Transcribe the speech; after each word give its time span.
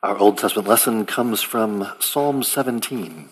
Our 0.00 0.16
Old 0.16 0.38
Testament 0.38 0.68
lesson 0.68 1.06
comes 1.06 1.42
from 1.42 1.88
Psalm 1.98 2.44
17. 2.44 3.30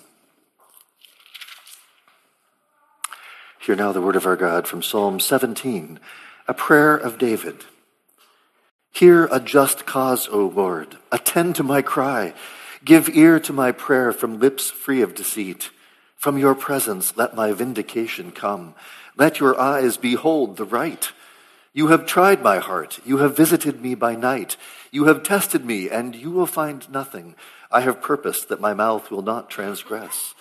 Hear 3.60 3.76
now 3.76 3.92
the 3.92 4.02
word 4.02 4.16
of 4.16 4.26
our 4.26 4.34
God 4.34 4.66
from 4.66 4.82
Psalm 4.82 5.20
17, 5.20 6.00
a 6.48 6.54
prayer 6.54 6.96
of 6.96 7.18
David. 7.18 7.66
Hear 8.90 9.28
a 9.30 9.38
just 9.38 9.86
cause, 9.86 10.26
O 10.26 10.46
Lord. 10.48 10.96
Attend 11.12 11.54
to 11.54 11.62
my 11.62 11.82
cry. 11.82 12.34
Give 12.84 13.08
ear 13.10 13.38
to 13.38 13.52
my 13.52 13.70
prayer 13.70 14.12
from 14.12 14.40
lips 14.40 14.68
free 14.68 15.02
of 15.02 15.14
deceit. 15.14 15.70
From 16.16 16.36
your 16.36 16.56
presence 16.56 17.16
let 17.16 17.36
my 17.36 17.52
vindication 17.52 18.32
come. 18.32 18.74
Let 19.16 19.38
your 19.38 19.56
eyes 19.60 19.96
behold 19.96 20.56
the 20.56 20.64
right. 20.64 21.12
You 21.76 21.88
have 21.88 22.06
tried 22.06 22.42
my 22.42 22.56
heart. 22.56 23.00
You 23.04 23.18
have 23.18 23.36
visited 23.36 23.82
me 23.82 23.94
by 23.94 24.16
night. 24.16 24.56
You 24.90 25.04
have 25.08 25.22
tested 25.22 25.62
me, 25.62 25.90
and 25.90 26.16
you 26.16 26.30
will 26.30 26.46
find 26.46 26.90
nothing. 26.90 27.34
I 27.70 27.82
have 27.82 28.00
purposed 28.00 28.48
that 28.48 28.62
my 28.62 28.72
mouth 28.72 29.10
will 29.10 29.20
not 29.20 29.50
transgress. 29.50 30.34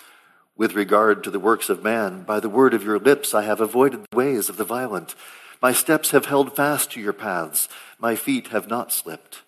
With 0.56 0.72
regard 0.72 1.22
to 1.24 1.30
the 1.30 1.38
works 1.38 1.68
of 1.68 1.84
man, 1.84 2.22
by 2.22 2.40
the 2.40 2.48
word 2.48 2.72
of 2.72 2.84
your 2.84 2.98
lips 2.98 3.34
I 3.34 3.42
have 3.42 3.60
avoided 3.60 4.06
the 4.08 4.16
ways 4.16 4.48
of 4.48 4.56
the 4.56 4.64
violent. 4.64 5.14
My 5.60 5.74
steps 5.74 6.12
have 6.12 6.24
held 6.24 6.56
fast 6.56 6.90
to 6.92 7.02
your 7.02 7.12
paths. 7.12 7.68
My 7.98 8.16
feet 8.16 8.48
have 8.48 8.68
not 8.68 8.90
slipped. 8.90 9.42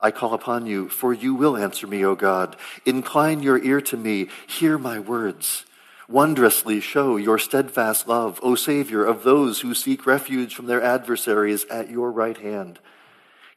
I 0.00 0.10
call 0.10 0.32
upon 0.32 0.64
you, 0.64 0.88
for 0.88 1.12
you 1.12 1.34
will 1.34 1.54
answer 1.54 1.86
me, 1.86 2.02
O 2.02 2.14
God. 2.14 2.56
Incline 2.86 3.42
your 3.42 3.62
ear 3.62 3.82
to 3.82 3.98
me. 3.98 4.28
Hear 4.48 4.78
my 4.78 4.98
words. 4.98 5.66
Wondrously 6.10 6.80
show 6.80 7.16
your 7.16 7.38
steadfast 7.38 8.08
love, 8.08 8.40
O 8.42 8.56
Savior 8.56 9.04
of 9.04 9.22
those 9.22 9.60
who 9.60 9.74
seek 9.74 10.06
refuge 10.06 10.56
from 10.56 10.66
their 10.66 10.82
adversaries 10.82 11.64
at 11.66 11.88
your 11.88 12.10
right 12.10 12.36
hand. 12.36 12.80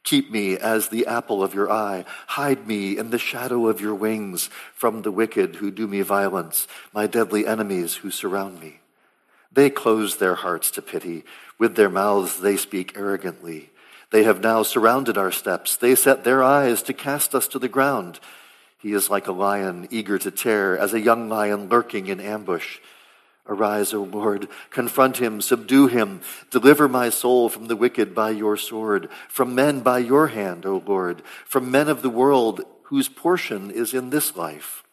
Keep 0.04 0.30
me 0.30 0.56
as 0.56 0.88
the 0.88 1.04
apple 1.04 1.42
of 1.42 1.52
your 1.52 1.68
eye. 1.68 2.04
Hide 2.28 2.68
me 2.68 2.96
in 2.96 3.10
the 3.10 3.18
shadow 3.18 3.66
of 3.66 3.80
your 3.80 3.94
wings 3.96 4.50
from 4.72 5.02
the 5.02 5.10
wicked 5.10 5.56
who 5.56 5.72
do 5.72 5.88
me 5.88 6.02
violence, 6.02 6.68
my 6.92 7.08
deadly 7.08 7.44
enemies 7.44 7.96
who 7.96 8.10
surround 8.12 8.60
me. 8.60 8.78
They 9.50 9.68
close 9.68 10.18
their 10.18 10.36
hearts 10.36 10.70
to 10.72 10.82
pity. 10.82 11.24
With 11.58 11.74
their 11.74 11.90
mouths 11.90 12.38
they 12.38 12.56
speak 12.56 12.96
arrogantly. 12.96 13.70
They 14.12 14.22
have 14.22 14.40
now 14.40 14.62
surrounded 14.62 15.18
our 15.18 15.32
steps. 15.32 15.76
They 15.76 15.96
set 15.96 16.22
their 16.22 16.40
eyes 16.40 16.84
to 16.84 16.92
cast 16.92 17.34
us 17.34 17.48
to 17.48 17.58
the 17.58 17.68
ground. 17.68 18.20
He 18.84 18.92
is 18.92 19.08
like 19.08 19.28
a 19.28 19.32
lion 19.32 19.88
eager 19.90 20.18
to 20.18 20.30
tear, 20.30 20.76
as 20.76 20.92
a 20.92 21.00
young 21.00 21.30
lion 21.30 21.70
lurking 21.70 22.08
in 22.08 22.20
ambush. 22.20 22.80
Arise, 23.48 23.94
O 23.94 24.02
Lord, 24.02 24.46
confront 24.68 25.16
him, 25.16 25.40
subdue 25.40 25.86
him, 25.86 26.20
deliver 26.50 26.86
my 26.86 27.08
soul 27.08 27.48
from 27.48 27.68
the 27.68 27.76
wicked 27.76 28.14
by 28.14 28.28
your 28.28 28.58
sword, 28.58 29.08
from 29.26 29.54
men 29.54 29.80
by 29.80 30.00
your 30.00 30.26
hand, 30.26 30.66
O 30.66 30.82
Lord, 30.84 31.22
from 31.46 31.70
men 31.70 31.88
of 31.88 32.02
the 32.02 32.10
world 32.10 32.60
whose 32.82 33.08
portion 33.08 33.70
is 33.70 33.94
in 33.94 34.10
this 34.10 34.36
life. 34.36 34.84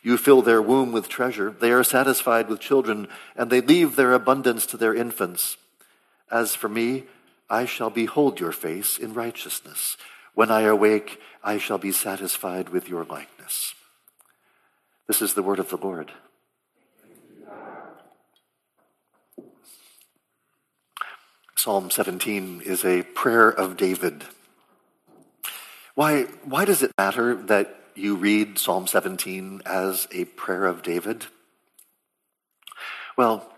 You 0.00 0.16
fill 0.16 0.40
their 0.40 0.62
womb 0.62 0.92
with 0.92 1.08
treasure, 1.08 1.50
they 1.50 1.72
are 1.72 1.82
satisfied 1.82 2.48
with 2.48 2.60
children, 2.60 3.08
and 3.34 3.50
they 3.50 3.60
leave 3.60 3.96
their 3.96 4.12
abundance 4.12 4.64
to 4.66 4.76
their 4.76 4.94
infants. 4.94 5.56
As 6.30 6.54
for 6.54 6.68
me, 6.68 7.02
I 7.50 7.64
shall 7.64 7.90
behold 7.90 8.38
your 8.38 8.52
face 8.52 8.96
in 8.96 9.12
righteousness. 9.12 9.96
When 10.34 10.50
I 10.50 10.62
awake, 10.62 11.20
I 11.42 11.58
shall 11.58 11.78
be 11.78 11.92
satisfied 11.92 12.70
with 12.70 12.88
your 12.88 13.04
likeness. 13.04 13.74
This 15.06 15.22
is 15.22 15.34
the 15.34 15.42
word 15.42 15.58
of 15.58 15.68
the 15.70 15.76
Lord. 15.76 16.12
Psalm 21.56 21.90
17 21.90 22.62
is 22.64 22.84
a 22.84 23.02
prayer 23.02 23.48
of 23.48 23.76
David. 23.76 24.24
Why, 25.94 26.24
why 26.44 26.64
does 26.64 26.82
it 26.82 26.90
matter 26.98 27.34
that 27.34 27.78
you 27.94 28.16
read 28.16 28.58
Psalm 28.58 28.86
17 28.86 29.62
as 29.64 30.08
a 30.10 30.24
prayer 30.24 30.66
of 30.66 30.82
David? 30.82 31.26
Well, 33.16 33.48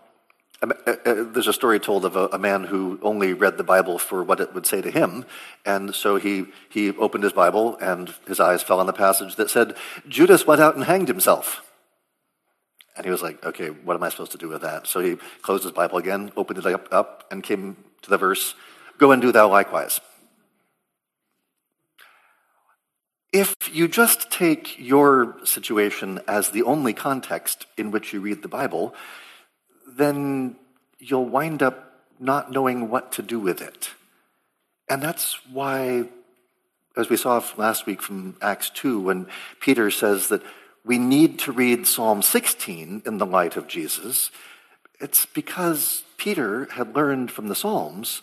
Uh, 0.61 0.73
uh, 0.87 0.93
there's 1.05 1.47
a 1.47 1.53
story 1.53 1.79
told 1.79 2.03
of 2.03 2.15
a, 2.15 2.27
a, 2.29 2.39
man 2.39 2.63
who 2.63 2.99
only 3.03 3.33
read 3.33 3.57
the 3.57 3.63
Bible 3.63 3.99
for 3.99 4.23
what 4.23 4.39
it 4.39 4.55
would 4.55 4.65
say 4.65 4.81
to 4.81 4.89
him. 4.89 5.23
And 5.65 5.93
so 5.93 6.15
he, 6.15 6.47
he 6.69 6.89
opened 6.97 7.23
his 7.23 7.33
Bible 7.33 7.77
and 7.79 8.13
his 8.27 8.39
eyes 8.39 8.63
fell 8.63 8.79
on 8.79 8.87
the 8.87 8.93
passage 8.93 9.35
that 9.35 9.51
said, 9.51 9.75
Judas 10.07 10.47
went 10.47 10.59
out 10.59 10.75
and 10.75 10.85
hanged 10.85 11.09
himself. 11.09 11.61
And 12.95 13.05
he 13.05 13.11
was 13.11 13.21
like, 13.21 13.45
okay, 13.45 13.67
what 13.67 13.95
am 13.95 14.01
I 14.01 14.09
supposed 14.09 14.31
to 14.31 14.39
do 14.39 14.49
with 14.49 14.63
that? 14.63 14.87
So 14.87 14.99
he 14.99 15.17
closed 15.43 15.63
his 15.63 15.73
Bible 15.73 15.99
again, 15.99 16.31
opened 16.35 16.57
it 16.57 16.65
up, 16.65 16.87
up 16.91 17.25
and 17.29 17.43
came 17.43 17.77
to 18.01 18.09
the 18.09 18.17
verse, 18.17 18.55
go 18.97 19.11
and 19.11 19.21
do 19.21 19.31
thou 19.31 19.49
likewise. 19.49 20.01
If 23.31 23.55
you 23.71 23.87
just 23.87 24.31
take 24.31 24.79
your 24.79 25.37
situation 25.43 26.21
as 26.27 26.49
the 26.49 26.63
only 26.63 26.93
context 26.93 27.67
in 27.77 27.91
which 27.91 28.11
you 28.11 28.21
read 28.21 28.41
the 28.41 28.47
Bible, 28.47 28.95
then 29.97 30.55
you'll 30.99 31.25
wind 31.25 31.61
up 31.61 31.91
not 32.19 32.51
knowing 32.51 32.89
what 32.89 33.11
to 33.13 33.21
do 33.21 33.39
with 33.39 33.61
it. 33.61 33.91
And 34.89 35.01
that's 35.01 35.37
why, 35.51 36.05
as 36.95 37.09
we 37.09 37.17
saw 37.17 37.43
last 37.57 37.85
week 37.85 38.01
from 38.01 38.35
Acts 38.41 38.69
2, 38.69 39.01
when 39.01 39.27
Peter 39.59 39.91
says 39.91 40.29
that 40.29 40.43
we 40.85 40.97
need 40.97 41.39
to 41.39 41.51
read 41.51 41.85
Psalm 41.85 42.21
16 42.21 43.03
in 43.05 43.17
the 43.17 43.25
light 43.25 43.57
of 43.57 43.67
Jesus, 43.67 44.31
it's 44.99 45.25
because 45.25 46.03
Peter 46.17 46.65
had 46.71 46.95
learned 46.95 47.29
from 47.29 47.49
the 47.49 47.55
Psalms 47.55 48.21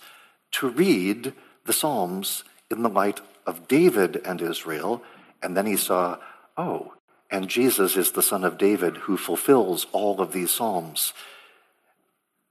to 0.52 0.68
read 0.68 1.34
the 1.66 1.72
Psalms 1.72 2.44
in 2.70 2.82
the 2.82 2.88
light 2.88 3.20
of 3.46 3.68
David 3.68 4.22
and 4.24 4.40
Israel, 4.40 5.02
and 5.42 5.56
then 5.56 5.66
he 5.66 5.76
saw, 5.76 6.18
oh, 6.56 6.94
and 7.30 7.48
Jesus 7.48 7.96
is 7.96 8.12
the 8.12 8.22
son 8.22 8.44
of 8.44 8.58
David 8.58 8.96
who 8.96 9.16
fulfills 9.16 9.86
all 9.92 10.20
of 10.20 10.32
these 10.32 10.50
Psalms 10.50 11.12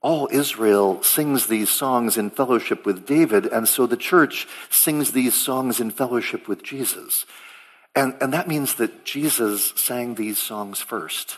all 0.03 0.27
Israel 0.31 1.01
sings 1.01 1.47
these 1.47 1.69
songs 1.69 2.17
in 2.17 2.29
fellowship 2.29 2.85
with 2.85 3.07
David, 3.07 3.45
and 3.45 3.67
so 3.67 3.87
the 3.87 3.97
church 3.97 4.47
sings 4.69 5.13
these 5.13 5.33
songs 5.33 5.79
in 5.79 5.91
fellowship 5.91 6.47
with 6.47 6.61
Jesus. 6.61 7.25
And, 7.95 8.13
and 8.19 8.33
that 8.33 8.49
means 8.49 8.75
that 8.75 9.05
Jesus 9.05 9.71
sang 9.77 10.15
these 10.15 10.37
songs 10.37 10.81
first. 10.81 11.37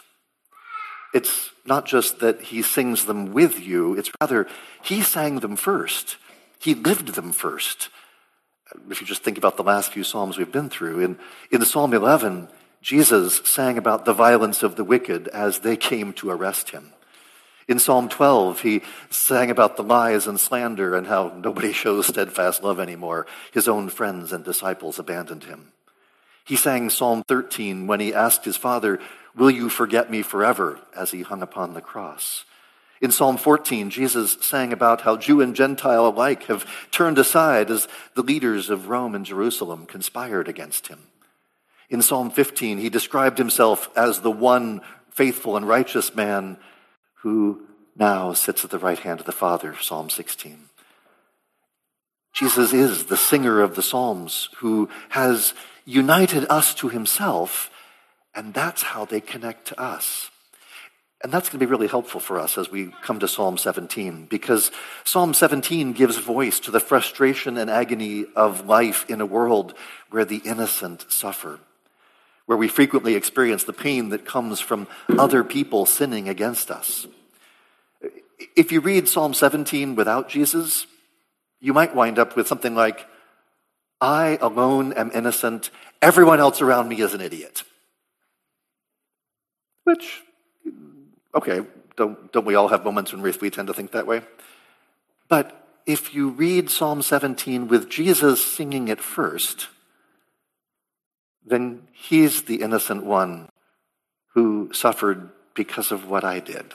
It's 1.14 1.52
not 1.66 1.86
just 1.86 2.20
that 2.20 2.42
he 2.42 2.64
sings 2.64 3.06
them 3.06 3.34
with 3.34 3.60
you, 3.60 3.94
it's 3.94 4.12
rather 4.20 4.48
he 4.84 5.02
sang 5.02 5.40
them 5.40 5.56
first. 5.56 6.18
He 6.60 6.74
lived 6.74 7.10
them 7.10 7.32
first. 7.32 7.90
If 8.90 9.00
you 9.00 9.06
just 9.06 9.22
think 9.22 9.38
about 9.38 9.58
the 9.58 9.64
last 9.64 9.94
few 9.94 10.04
Psalms 10.04 10.40
we've 10.40 10.52
been 10.52 10.70
through, 10.70 11.02
in, 11.02 11.20
in 11.52 11.64
Psalm 11.64 11.94
11, 11.94 12.48
Jesus 12.82 13.42
sang 13.46 13.78
about 13.78 14.06
the 14.06 14.14
violence 14.14 14.64
of 14.64 14.76
the 14.76 14.84
wicked 14.84 15.28
as 15.28 15.60
they 15.60 15.78
came 15.78 16.14
to 16.14 16.32
arrest 16.32 16.72
him. 16.72 16.95
In 17.68 17.80
Psalm 17.80 18.10
12, 18.10 18.62
he 18.62 18.82
sang 19.10 19.50
about 19.50 19.76
the 19.76 19.84
lies 19.84 20.28
and 20.28 20.40
slander 20.40 20.96
and 20.96 21.08
how 21.08 21.34
nobody 21.36 21.72
shows 21.74 22.08
steadfast 22.08 22.64
love 22.64 22.80
anymore. 22.80 23.26
His 23.52 23.68
own 23.68 23.90
friends 23.90 24.32
and 24.32 24.44
disciples 24.44 25.00
abandoned 25.00 25.46
him. 25.46 25.72
He 26.46 26.56
sang 26.56 26.92
Psalm 26.92 27.24
13 27.28 27.88
when 27.88 28.00
he 28.00 28.14
asked 28.14 28.46
his 28.46 28.58
father, 28.58 29.00
Will 29.36 29.50
you 29.50 29.68
forget 29.70 30.12
me 30.12 30.22
forever? 30.22 30.80
as 30.96 31.12
he 31.12 31.24
hung 31.24 31.42
upon 31.42 31.74
the 31.74 31.82
cross. 31.82 32.46
In 33.02 33.12
Psalm 33.12 33.36
14, 33.36 33.90
Jesus 33.90 34.38
sang 34.40 34.72
about 34.72 35.02
how 35.02 35.18
Jew 35.18 35.42
and 35.42 35.56
Gentile 35.56 36.08
alike 36.08 36.44
have 36.44 36.66
turned 36.92 37.18
aside 37.18 37.70
as 37.70 37.88
the 38.14 38.24
leaders 38.24 38.70
of 38.70 38.88
Rome 38.88 39.14
and 39.14 39.26
Jerusalem 39.26 39.86
conspired 39.86 40.48
against 40.48 40.88
him. 40.88 41.00
In 41.90 42.02
Psalm 42.02 42.32
15, 42.32 42.78
he 42.78 42.90
described 42.90 43.38
himself 43.38 43.90
as 43.98 44.22
the 44.22 44.32
one 44.32 44.82
faithful 45.10 45.58
and 45.58 45.68
righteous 45.68 46.16
man 46.16 46.58
who 47.26 47.60
now 47.96 48.34
sits 48.34 48.64
at 48.64 48.70
the 48.70 48.78
right 48.78 49.00
hand 49.00 49.20
of 49.20 49.26
the 49.26 49.32
Father, 49.32 49.76
Psalm 49.82 50.12
16. 50.12 50.70
Jesus 52.32 52.72
is 52.72 53.06
the 53.06 53.18
singer 53.18 53.62
of 53.62 53.76
the 53.76 53.82
Psalms 53.82 54.50
who 54.58 54.90
has 55.10 55.56
united 55.86 56.46
us 56.52 56.76
to 56.76 56.88
himself, 56.88 57.72
and 58.36 58.54
that's 58.54 58.84
how 58.84 59.06
they 59.06 59.20
connect 59.20 59.66
to 59.70 59.82
us. 59.82 60.30
And 61.24 61.32
that's 61.32 61.50
going 61.50 61.60
to 61.60 61.66
be 61.66 61.72
really 61.72 61.88
helpful 61.88 62.20
for 62.20 62.38
us 62.40 62.60
as 62.60 62.70
we 62.70 62.94
come 63.02 63.18
to 63.18 63.28
Psalm 63.28 63.58
17, 63.58 64.28
because 64.28 64.70
Psalm 65.04 65.34
17 65.34 65.94
gives 65.94 66.18
voice 66.18 66.60
to 66.60 66.70
the 66.70 66.80
frustration 66.80 67.58
and 67.58 67.72
agony 67.72 68.28
of 68.36 68.68
life 68.68 69.04
in 69.10 69.20
a 69.20 69.26
world 69.26 69.74
where 70.12 70.26
the 70.26 70.44
innocent 70.46 71.12
suffer, 71.12 71.60
where 72.46 72.58
we 72.58 72.68
frequently 72.68 73.16
experience 73.16 73.64
the 73.64 73.74
pain 73.74 74.10
that 74.10 74.26
comes 74.26 74.60
from 74.60 74.88
other 75.18 75.44
people 75.44 75.86
sinning 75.86 76.30
against 76.30 76.70
us. 76.70 77.08
If 78.56 78.72
you 78.72 78.82
read 78.82 79.08
Psalm 79.08 79.34
17 79.34 79.96
without 79.96 80.30
Jesus, 80.30 80.86
you 81.60 81.74
might 81.74 81.96
wind 81.96 82.20
up 82.20 82.36
with 82.36 82.48
something 82.48 82.76
like, 82.76 83.08
I 84.00 84.38
alone 84.42 84.94
am 84.94 85.12
innocent, 85.14 85.72
everyone 86.02 86.40
else 86.40 86.62
around 86.62 86.90
me 86.90 87.02
is 87.02 87.14
an 87.14 87.22
idiot. 87.22 87.64
Which, 89.86 90.22
okay, 91.34 91.62
don't, 91.96 92.32
don't 92.32 92.46
we 92.46 92.56
all 92.56 92.68
have 92.68 92.84
moments 92.84 93.14
when 93.14 93.22
we 93.22 93.50
tend 93.50 93.68
to 93.68 93.74
think 93.74 93.92
that 93.92 94.06
way? 94.06 94.22
But 95.28 95.66
if 95.86 96.14
you 96.14 96.30
read 96.30 96.70
Psalm 96.70 97.02
17 97.02 97.68
with 97.68 97.90
Jesus 97.90 98.44
singing 98.44 98.88
it 98.88 99.02
first, 99.02 99.68
then 101.46 101.88
he's 101.92 102.44
the 102.44 102.62
innocent 102.62 103.06
one 103.06 103.50
who 104.34 104.70
suffered 104.74 105.30
because 105.54 105.92
of 105.92 106.10
what 106.10 106.24
I 106.24 106.40
did, 106.40 106.74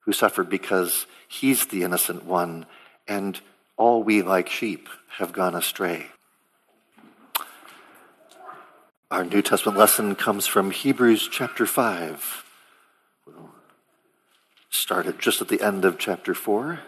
who 0.00 0.12
suffered 0.12 0.50
because 0.50 1.06
he's 1.28 1.66
the 1.66 1.82
innocent 1.82 2.24
one, 2.24 2.66
and 3.06 3.40
all 3.76 4.02
we 4.02 4.22
like 4.22 4.48
sheep 4.48 4.88
have 5.18 5.32
gone 5.32 5.54
astray. 5.54 6.06
Our 9.10 9.24
New 9.24 9.42
Testament 9.42 9.78
lesson 9.78 10.16
comes 10.16 10.46
from 10.46 10.72
Hebrews 10.72 11.28
chapter 11.30 11.66
5. 11.66 12.44
We'll 13.26 13.50
start 14.70 15.06
it 15.06 15.18
just 15.18 15.40
at 15.40 15.48
the 15.48 15.62
end 15.62 15.84
of 15.84 15.98
chapter 15.98 16.34
4. 16.34 16.80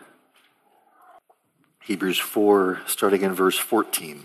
Hebrews 1.84 2.18
4, 2.18 2.80
starting 2.86 3.22
in 3.22 3.32
verse 3.32 3.56
14. 3.56 4.24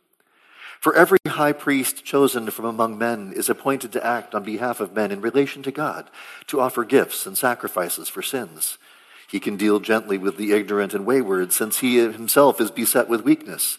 For 0.81 0.95
every 0.95 1.19
high 1.27 1.53
priest 1.53 2.03
chosen 2.03 2.49
from 2.49 2.65
among 2.65 2.97
men 2.97 3.33
is 3.35 3.49
appointed 3.49 3.91
to 3.91 4.03
act 4.03 4.33
on 4.33 4.43
behalf 4.43 4.79
of 4.79 4.95
men 4.95 5.11
in 5.11 5.21
relation 5.21 5.61
to 5.61 5.71
God, 5.71 6.09
to 6.47 6.59
offer 6.59 6.83
gifts 6.83 7.27
and 7.27 7.37
sacrifices 7.37 8.09
for 8.09 8.23
sins. 8.23 8.79
He 9.29 9.39
can 9.39 9.57
deal 9.57 9.79
gently 9.79 10.17
with 10.17 10.37
the 10.37 10.53
ignorant 10.53 10.95
and 10.95 11.05
wayward, 11.05 11.53
since 11.53 11.79
he 11.79 11.97
himself 11.97 12.59
is 12.59 12.71
beset 12.71 13.07
with 13.07 13.23
weakness. 13.23 13.77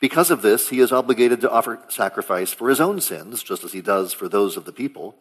Because 0.00 0.28
of 0.28 0.42
this, 0.42 0.70
he 0.70 0.80
is 0.80 0.90
obligated 0.90 1.40
to 1.42 1.50
offer 1.50 1.78
sacrifice 1.88 2.52
for 2.52 2.68
his 2.68 2.80
own 2.80 3.00
sins, 3.00 3.44
just 3.44 3.62
as 3.62 3.72
he 3.72 3.80
does 3.80 4.12
for 4.12 4.28
those 4.28 4.56
of 4.56 4.64
the 4.64 4.72
people. 4.72 5.14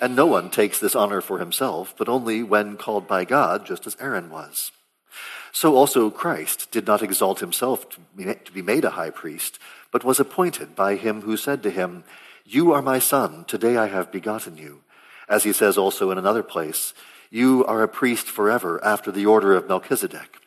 And 0.00 0.16
no 0.16 0.24
one 0.24 0.48
takes 0.48 0.78
this 0.78 0.94
honor 0.94 1.20
for 1.20 1.40
himself, 1.40 1.94
but 1.98 2.08
only 2.08 2.42
when 2.42 2.78
called 2.78 3.06
by 3.06 3.26
God, 3.26 3.66
just 3.66 3.86
as 3.86 3.98
Aaron 4.00 4.30
was. 4.30 4.72
So 5.52 5.76
also 5.76 6.10
Christ 6.10 6.70
did 6.70 6.86
not 6.86 7.02
exalt 7.02 7.40
himself 7.40 7.86
to 7.90 8.52
be 8.52 8.62
made 8.62 8.84
a 8.86 8.90
high 8.90 9.10
priest, 9.10 9.58
but 9.92 10.04
was 10.04 10.20
appointed 10.20 10.74
by 10.74 10.96
him 10.96 11.22
who 11.22 11.36
said 11.36 11.62
to 11.62 11.70
him, 11.70 12.04
You 12.44 12.72
are 12.72 12.82
my 12.82 12.98
son, 12.98 13.44
today 13.46 13.76
I 13.76 13.88
have 13.88 14.12
begotten 14.12 14.56
you. 14.56 14.82
As 15.28 15.44
he 15.44 15.52
says 15.52 15.78
also 15.78 16.10
in 16.10 16.18
another 16.18 16.42
place, 16.42 16.92
you 17.30 17.64
are 17.66 17.82
a 17.82 17.88
priest 17.88 18.26
forever 18.26 18.82
after 18.84 19.12
the 19.12 19.26
order 19.26 19.54
of 19.54 19.68
Melchizedek. 19.68 20.38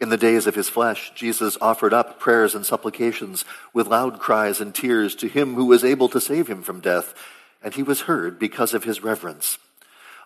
In 0.00 0.08
the 0.08 0.16
days 0.16 0.46
of 0.46 0.54
his 0.54 0.68
flesh, 0.68 1.12
Jesus 1.14 1.58
offered 1.60 1.92
up 1.92 2.18
prayers 2.18 2.54
and 2.54 2.64
supplications 2.64 3.44
with 3.74 3.86
loud 3.86 4.18
cries 4.18 4.60
and 4.60 4.74
tears 4.74 5.14
to 5.16 5.28
him 5.28 5.54
who 5.54 5.66
was 5.66 5.84
able 5.84 6.08
to 6.08 6.20
save 6.20 6.48
him 6.48 6.62
from 6.62 6.80
death, 6.80 7.14
and 7.62 7.74
he 7.74 7.82
was 7.82 8.02
heard 8.02 8.38
because 8.38 8.72
of 8.72 8.84
his 8.84 9.02
reverence. 9.02 9.58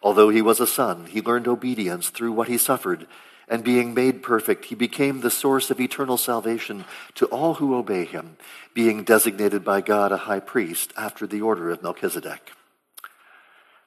Although 0.01 0.29
he 0.29 0.43
was 0.43 0.61
a 0.61 0.67
son, 0.67 1.07
he 1.07 1.21
learned 1.21 1.49
obedience 1.49 2.11
through 2.11 2.33
what 2.33 2.49
he 2.49 2.57
suffered, 2.57 3.07
and 3.49 3.63
being 3.63 3.95
made 3.95 4.23
perfect, 4.23 4.67
he 4.67 4.75
became 4.75 5.21
the 5.21 5.31
source 5.31 5.71
of 5.71 5.81
eternal 5.81 6.17
salvation 6.17 6.85
to 7.15 7.27
all 7.27 7.55
who 7.55 7.75
obey 7.75 8.05
him, 8.05 8.37
being 8.73 9.05
designated 9.05 9.65
by 9.65 9.81
God 9.81 10.13
a 10.13 10.17
high 10.17 10.41
priest 10.41 10.93
after 10.97 11.27
the 11.27 11.41
order 11.41 11.71
of 11.71 11.83
Melchizedek. 11.83 12.53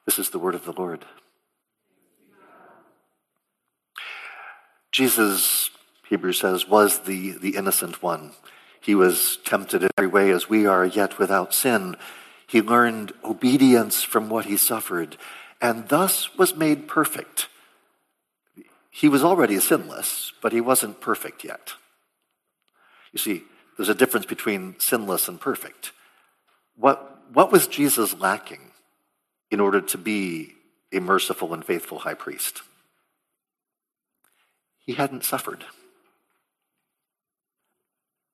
This 0.06 0.18
is 0.18 0.30
the 0.30 0.38
word 0.38 0.54
of 0.54 0.64
the 0.64 0.72
Lord. 0.72 1.04
Jesus, 4.90 5.70
Hebrews 6.08 6.40
says, 6.40 6.66
was 6.66 7.00
the, 7.00 7.32
the 7.32 7.56
innocent 7.56 8.02
one. 8.02 8.32
He 8.80 8.94
was 8.94 9.38
tempted 9.44 9.82
in 9.82 9.90
every 9.98 10.08
way 10.08 10.30
as 10.30 10.48
we 10.48 10.66
are, 10.66 10.86
yet 10.86 11.18
without 11.18 11.52
sin. 11.52 11.96
He 12.46 12.62
learned 12.62 13.12
obedience 13.22 14.02
from 14.02 14.30
what 14.30 14.46
he 14.46 14.56
suffered, 14.56 15.18
and 15.60 15.88
thus 15.88 16.36
was 16.38 16.56
made 16.56 16.88
perfect. 16.88 17.47
He 18.98 19.08
was 19.08 19.22
already 19.22 19.60
sinless, 19.60 20.32
but 20.42 20.52
he 20.52 20.60
wasn't 20.60 21.00
perfect 21.00 21.44
yet. 21.44 21.74
You 23.12 23.18
see, 23.18 23.44
there's 23.76 23.88
a 23.88 23.94
difference 23.94 24.26
between 24.26 24.74
sinless 24.78 25.28
and 25.28 25.40
perfect. 25.40 25.92
What, 26.76 27.20
what 27.32 27.52
was 27.52 27.66
Jesus 27.66 28.18
lacking 28.18 28.72
in 29.50 29.60
order 29.60 29.80
to 29.80 29.98
be 29.98 30.54
a 30.92 31.00
merciful 31.00 31.54
and 31.54 31.64
faithful 31.64 32.00
high 32.00 32.14
priest? 32.14 32.62
he 34.88 34.94
hadn't 34.94 35.22
suffered. 35.22 35.66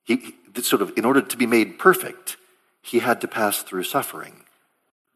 He, 0.05 0.37
sort 0.63 0.83
of, 0.83 0.97
in 0.97 1.05
order 1.05 1.21
to 1.21 1.37
be 1.37 1.47
made 1.47 1.81
perfect, 1.81 2.37
he 2.81 3.01
had 3.01 3.21
to 3.23 3.27
pass 3.27 3.65
through 3.65 3.83
suffering. 3.83 4.45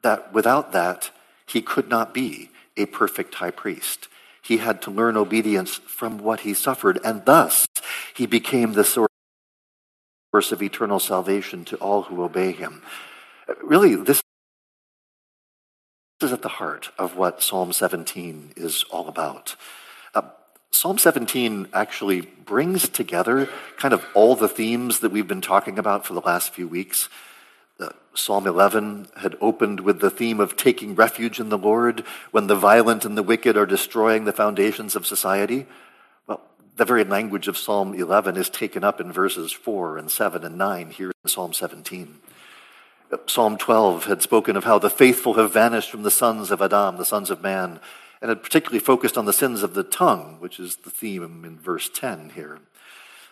That 0.03 0.33
without 0.35 0.73
that, 0.73 1.13
he 1.47 1.63
could 1.63 1.89
not 1.89 2.13
be 2.13 2.51
a 2.77 2.87
perfect 2.87 3.35
high 3.35 3.53
priest. 3.53 4.09
He 4.49 4.57
had 4.57 4.81
to 4.83 4.91
learn 4.91 5.19
obedience 5.19 5.75
from 5.75 6.17
what 6.17 6.41
he 6.41 6.55
suffered, 6.55 6.99
and 7.05 7.23
thus 7.27 7.67
he 8.15 8.25
became 8.25 8.73
the 8.73 8.83
source 8.83 9.11
of 10.51 10.63
eternal 10.63 10.99
salvation 10.99 11.67
to 11.67 11.77
all 11.77 12.05
who 12.05 12.23
obey 12.23 12.53
him. 12.53 12.81
Really, 13.63 13.95
this 13.95 14.23
is 16.23 16.33
at 16.33 16.41
the 16.41 16.49
heart 16.49 16.89
of 16.99 17.15
what 17.15 17.43
Psalm 17.43 17.75
17 17.75 18.55
is 18.57 18.87
all 18.91 19.07
about. 19.07 19.55
Uh, 20.15 20.23
Psalm 20.71 20.97
17 20.97 21.69
actually 21.75 22.23
brings 22.23 22.89
together 22.89 23.51
kind 23.77 23.93
of 23.93 24.07
all 24.15 24.35
the 24.35 24.49
themes 24.49 25.01
that 25.01 25.13
we've 25.13 25.29
been 25.29 25.43
talking 25.43 25.79
about 25.79 26.07
for 26.07 26.15
the 26.15 26.23
last 26.23 26.55
few 26.55 26.67
weeks. 26.67 27.11
Psalm 28.19 28.47
11 28.47 29.09
had 29.19 29.37
opened 29.41 29.81
with 29.81 30.01
the 30.01 30.11
theme 30.11 30.41
of 30.41 30.57
taking 30.57 30.95
refuge 30.95 31.39
in 31.39 31.49
the 31.49 31.59
Lord 31.59 32.01
when 32.31 32.49
the 32.49 32.57
violent 32.57 33.05
and 33.05 33.17
the 33.17 33.23
wicked 33.23 33.57
are 33.57 33.67
destroying 33.67 34.25
the 34.25 34.33
foundations 34.33 34.97
of 34.97 35.07
society. 35.07 35.67
Well, 36.27 36.41
the 36.77 36.85
very 36.85 37.05
language 37.05 37.49
of 37.49 37.57
Psalm 37.57 37.95
11 37.95 38.37
is 38.37 38.51
taken 38.51 38.83
up 38.83 39.01
in 39.01 39.13
verses 39.13 39.53
4 39.53 39.99
and 39.99 40.11
7 40.11 40.45
and 40.45 40.59
9 40.59 40.91
here 40.91 41.13
in 41.25 41.29
Psalm 41.29 41.53
17. 41.53 42.19
Uh, 43.11 43.17
Psalm 43.27 43.57
12 43.57 44.05
had 44.07 44.21
spoken 44.21 44.57
of 44.57 44.65
how 44.65 44.79
the 44.79 44.91
faithful 44.91 45.35
have 45.35 45.53
vanished 45.53 45.91
from 45.91 46.03
the 46.03 46.11
sons 46.11 46.51
of 46.51 46.61
Adam, 46.61 46.97
the 46.97 47.05
sons 47.05 47.31
of 47.31 47.41
man, 47.41 47.79
and 48.21 48.31
had 48.31 48.43
particularly 48.43 48.81
focused 48.81 49.17
on 49.17 49.27
the 49.27 49.33
sins 49.33 49.63
of 49.63 49.75
the 49.75 49.85
tongue, 49.85 50.37
which 50.41 50.59
is 50.59 50.77
the 50.77 50.91
theme 50.91 51.45
in 51.45 51.57
verse 51.59 51.89
10 51.89 52.31
here. 52.35 52.59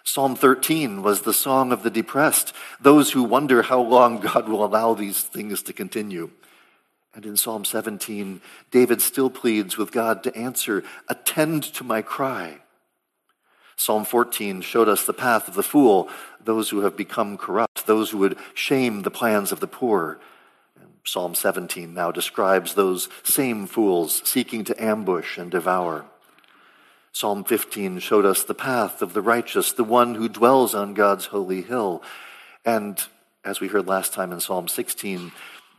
Psalm 0.07 0.37
13 0.37 1.03
was 1.03 1.23
the 1.23 1.35
song 1.35 1.73
of 1.73 1.83
the 1.83 1.91
depressed, 1.91 2.53
those 2.81 3.11
who 3.11 3.25
wonder 3.25 3.63
how 3.63 3.81
long 3.81 4.21
God 4.21 4.49
will 4.49 4.65
allow 4.65 4.95
these 4.95 5.21
things 5.21 5.65
to 5.65 5.73
continue. 5.73 6.31
And 7.13 7.27
in 7.27 7.37
Psalm 7.37 7.65
17, 7.65 8.41
David 8.71 9.03
still 9.03 9.31
pleads 9.31 9.77
with 9.77 9.91
God 9.91 10.23
to 10.23 10.37
answer, 10.37 10.85
Attend 11.09 11.65
to 11.75 11.83
my 11.83 12.03
cry. 12.03 12.59
Psalm 13.75 14.05
14 14.05 14.61
showed 14.61 14.89
us 14.89 15.05
the 15.05 15.13
path 15.13 15.49
of 15.49 15.55
the 15.55 15.65
fool, 15.65 16.09
those 16.43 16.71
who 16.71 16.83
have 16.83 16.97
become 16.97 17.37
corrupt, 17.37 17.87
those 17.87 18.11
who 18.11 18.19
would 18.19 18.39
shame 18.55 19.03
the 19.03 19.11
plans 19.11 19.51
of 19.51 19.59
the 19.59 19.67
poor. 19.67 20.21
Psalm 21.05 21.35
17 21.35 21.93
now 21.93 22.13
describes 22.13 22.75
those 22.75 23.09
same 23.25 23.67
fools 23.67 24.23
seeking 24.25 24.63
to 24.65 24.83
ambush 24.83 25.37
and 25.37 25.51
devour. 25.51 26.05
Psalm 27.17 27.45
15 27.45 27.99
showed 28.01 28.27
us 28.27 28.45
the 28.45 28.53
path 28.53 29.01
of 29.01 29.15
the 29.15 29.23
righteous, 29.23 29.73
the 29.73 29.83
one 29.83 30.17
who 30.17 30.29
dwells 30.29 30.75
on 30.75 30.93
God's 30.93 31.25
holy 31.25 31.63
hill. 31.63 32.03
And 32.63 33.03
as 33.43 33.59
we 33.59 33.69
heard 33.69 33.87
last 33.87 34.13
time 34.13 34.33
in 34.33 34.41
Psalm 34.41 34.69
16, 34.69 35.33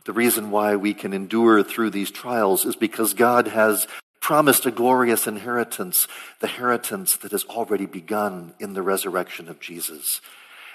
the 0.04 0.12
reason 0.12 0.50
why 0.50 0.74
we 0.74 0.94
can 0.94 1.12
endure 1.12 1.62
through 1.62 1.90
these 1.90 2.10
trials 2.10 2.64
is 2.64 2.74
because 2.74 3.14
God 3.14 3.46
has 3.46 3.86
promised 4.20 4.66
a 4.66 4.72
glorious 4.72 5.28
inheritance, 5.28 6.08
the 6.40 6.48
inheritance 6.48 7.14
that 7.18 7.30
has 7.30 7.44
already 7.44 7.86
begun 7.86 8.52
in 8.58 8.72
the 8.72 8.82
resurrection 8.82 9.48
of 9.48 9.60
Jesus. 9.60 10.20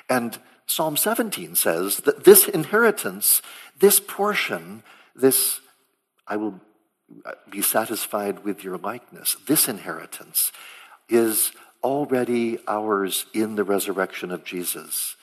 And 0.10 0.40
Psalm 0.66 0.96
17 0.96 1.56
says 1.56 1.98
that 1.98 2.24
this 2.24 2.48
inheritance, 2.48 3.42
this 3.80 4.00
portion, 4.00 4.84
this, 5.14 5.60
I 6.26 6.38
will 6.38 6.62
be 7.50 7.62
satisfied 7.62 8.44
with 8.44 8.64
your 8.64 8.78
likeness, 8.78 9.36
this 9.48 9.68
inheritance 9.68 10.52
is 11.10 11.52
already 11.84 12.60
ours 12.68 13.26
in 13.34 13.56
the 13.56 13.64
resurrection 13.64 14.32
of 14.32 14.44
Jesus. 14.44 15.16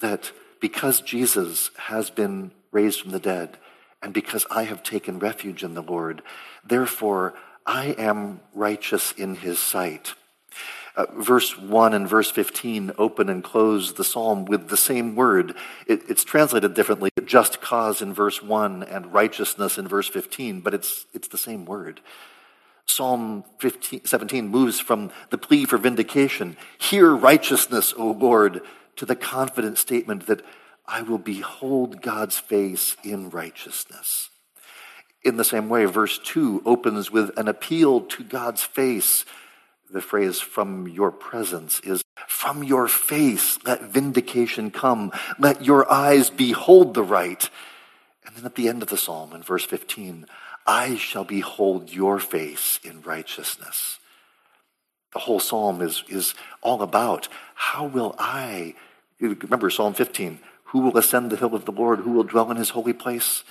That 0.00 0.32
because 0.60 1.00
Jesus 1.00 1.70
has 1.76 2.10
been 2.10 2.52
raised 2.72 3.00
from 3.00 3.12
the 3.12 3.20
dead, 3.20 3.58
and 4.02 4.14
because 4.14 4.46
I 4.50 4.64
have 4.64 4.82
taken 4.82 5.18
refuge 5.18 5.62
in 5.62 5.74
the 5.74 5.82
Lord, 5.82 6.22
therefore 6.64 7.34
I 7.66 7.94
am 7.98 8.40
righteous 8.54 9.12
in 9.12 9.36
his 9.36 9.58
sight. 9.58 10.14
Uh, 10.96 11.06
verse 11.16 11.56
1 11.56 11.94
and 11.94 12.08
verse 12.08 12.30
15 12.30 12.92
open 12.98 13.28
and 13.28 13.44
close 13.44 13.94
the 13.94 14.04
psalm 14.04 14.44
with 14.44 14.68
the 14.68 14.76
same 14.76 15.14
word. 15.14 15.54
It, 15.86 16.02
it's 16.08 16.24
translated 16.24 16.74
differently, 16.74 17.10
just 17.24 17.60
cause 17.60 18.02
in 18.02 18.12
verse 18.12 18.42
1 18.42 18.82
and 18.82 19.12
righteousness 19.12 19.78
in 19.78 19.86
verse 19.86 20.08
15, 20.08 20.60
but 20.60 20.74
it's, 20.74 21.06
it's 21.14 21.28
the 21.28 21.38
same 21.38 21.64
word. 21.64 22.00
Psalm 22.86 23.44
15, 23.58 24.04
17 24.04 24.48
moves 24.48 24.80
from 24.80 25.12
the 25.30 25.38
plea 25.38 25.64
for 25.64 25.78
vindication, 25.78 26.56
hear 26.76 27.14
righteousness, 27.14 27.94
O 27.96 28.10
Lord, 28.10 28.60
to 28.96 29.06
the 29.06 29.16
confident 29.16 29.78
statement 29.78 30.26
that 30.26 30.42
I 30.86 31.02
will 31.02 31.18
behold 31.18 32.02
God's 32.02 32.38
face 32.38 32.96
in 33.04 33.30
righteousness. 33.30 34.30
In 35.22 35.36
the 35.36 35.44
same 35.44 35.68
way, 35.68 35.84
verse 35.84 36.18
2 36.18 36.62
opens 36.64 37.10
with 37.10 37.30
an 37.38 37.46
appeal 37.46 38.00
to 38.00 38.24
God's 38.24 38.62
face. 38.62 39.24
The 39.92 40.00
phrase, 40.00 40.40
from 40.40 40.86
your 40.86 41.10
presence, 41.10 41.80
is 41.80 42.02
from 42.28 42.62
your 42.62 42.86
face 42.86 43.58
let 43.64 43.82
vindication 43.82 44.70
come. 44.70 45.12
Let 45.38 45.64
your 45.64 45.90
eyes 45.90 46.30
behold 46.30 46.94
the 46.94 47.02
right. 47.02 47.48
And 48.24 48.36
then 48.36 48.44
at 48.44 48.54
the 48.54 48.68
end 48.68 48.82
of 48.82 48.88
the 48.88 48.96
psalm, 48.96 49.32
in 49.32 49.42
verse 49.42 49.64
15, 49.64 50.26
I 50.66 50.96
shall 50.96 51.24
behold 51.24 51.92
your 51.92 52.18
face 52.18 52.78
in 52.84 53.02
righteousness. 53.02 53.98
The 55.12 55.20
whole 55.20 55.40
psalm 55.40 55.80
is, 55.82 56.04
is 56.08 56.34
all 56.62 56.82
about 56.82 57.28
how 57.54 57.86
will 57.86 58.14
I, 58.18 58.74
remember 59.18 59.70
Psalm 59.70 59.94
15, 59.94 60.38
who 60.64 60.80
will 60.80 60.96
ascend 60.96 61.30
the 61.30 61.36
hill 61.36 61.54
of 61.56 61.64
the 61.64 61.72
Lord? 61.72 62.00
Who 62.00 62.12
will 62.12 62.22
dwell 62.22 62.50
in 62.52 62.56
his 62.56 62.70
holy 62.70 62.92
place? 62.92 63.42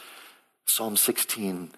Psalm 0.66 0.96
16 0.96 1.72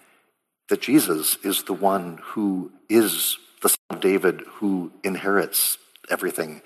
that 0.68 0.80
Jesus 0.80 1.36
is 1.42 1.64
the 1.64 1.74
one 1.74 2.18
who 2.22 2.72
is 2.88 3.36
the 3.62 3.70
son 3.70 3.78
of 3.90 4.00
David 4.00 4.42
who 4.56 4.92
inherits 5.02 5.78
everything. 6.10 6.62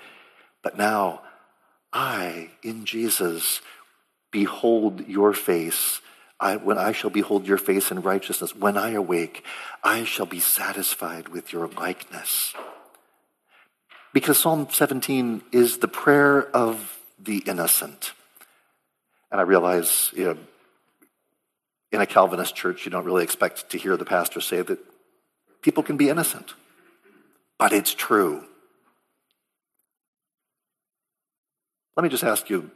But 0.61 0.77
now, 0.77 1.21
I, 1.93 2.49
in 2.63 2.85
Jesus, 2.85 3.61
behold 4.31 5.07
your 5.07 5.33
face. 5.33 6.01
I, 6.39 6.57
when 6.57 6.77
I 6.77 6.91
shall 6.91 7.09
behold 7.09 7.47
your 7.47 7.57
face 7.57 7.89
in 7.89 8.01
righteousness, 8.01 8.55
when 8.55 8.77
I 8.77 8.91
awake, 8.91 9.43
I 9.83 10.03
shall 10.03 10.25
be 10.25 10.39
satisfied 10.39 11.29
with 11.29 11.53
your 11.53 11.67
likeness. 11.67 12.53
Because 14.13 14.39
Psalm 14.39 14.67
17 14.69 15.43
is 15.51 15.77
the 15.77 15.87
prayer 15.87 16.47
of 16.55 16.99
the 17.19 17.37
innocent. 17.45 18.13
And 19.31 19.39
I 19.39 19.43
realize, 19.43 20.11
you 20.15 20.25
know, 20.25 20.37
in 21.91 22.01
a 22.01 22.05
Calvinist 22.05 22.55
church, 22.55 22.85
you 22.85 22.91
don't 22.91 23.05
really 23.05 23.23
expect 23.23 23.69
to 23.71 23.77
hear 23.77 23.97
the 23.97 24.05
pastor 24.05 24.41
say 24.41 24.61
that 24.61 24.79
people 25.61 25.83
can 25.83 25.97
be 25.97 26.09
innocent. 26.09 26.53
But 27.57 27.73
it's 27.73 27.93
true. 27.93 28.43
Let 31.95 32.03
me 32.03 32.09
just 32.09 32.23
ask 32.23 32.49
you 32.49 32.71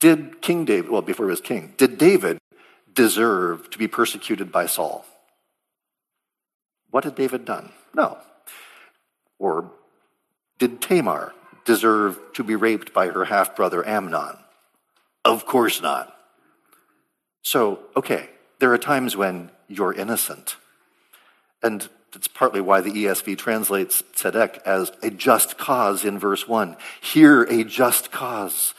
did 0.00 0.40
King 0.40 0.64
David, 0.64 0.90
well, 0.90 1.02
before 1.02 1.26
he 1.26 1.30
was 1.30 1.40
king, 1.40 1.74
did 1.76 1.98
David 1.98 2.38
deserve 2.92 3.68
to 3.70 3.78
be 3.78 3.88
persecuted 3.88 4.52
by 4.52 4.66
Saul? 4.66 5.04
What 6.90 7.04
had 7.04 7.16
David 7.16 7.44
done? 7.44 7.72
No. 7.94 8.18
Or 9.38 9.70
did 10.58 10.80
Tamar 10.80 11.34
deserve 11.64 12.18
to 12.34 12.44
be 12.44 12.54
raped 12.54 12.92
by 12.92 13.08
her 13.08 13.26
half 13.26 13.54
brother 13.54 13.86
Amnon? 13.86 14.36
Of 15.24 15.44
course 15.46 15.82
not. 15.82 16.14
So, 17.42 17.80
okay, 17.96 18.30
there 18.58 18.72
are 18.72 18.78
times 18.78 19.16
when 19.16 19.50
you're 19.68 19.92
innocent. 19.92 20.56
And 21.62 21.88
that's 22.12 22.28
partly 22.28 22.60
why 22.60 22.80
the 22.80 22.90
ESV 22.90 23.36
translates 23.38 24.02
tzedek 24.14 24.58
as 24.64 24.92
a 25.02 25.10
just 25.10 25.58
cause 25.58 26.04
in 26.04 26.18
verse 26.18 26.48
1. 26.48 26.76
Here, 27.00 27.42
a 27.44 27.64
just 27.64 28.10
cause. 28.10 28.74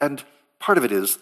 And 0.00 0.22
part 0.58 0.78
of 0.78 0.84
it 0.84 0.92
is 0.92 1.18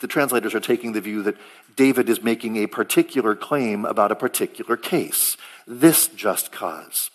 the 0.00 0.06
translators 0.06 0.54
are 0.54 0.60
taking 0.60 0.92
the 0.92 1.00
view 1.00 1.22
that 1.22 1.36
David 1.76 2.08
is 2.08 2.22
making 2.22 2.56
a 2.56 2.66
particular 2.66 3.34
claim 3.34 3.84
about 3.84 4.12
a 4.12 4.16
particular 4.16 4.76
case, 4.76 5.36
this 5.66 6.08
just 6.08 6.52
cause. 6.52 7.10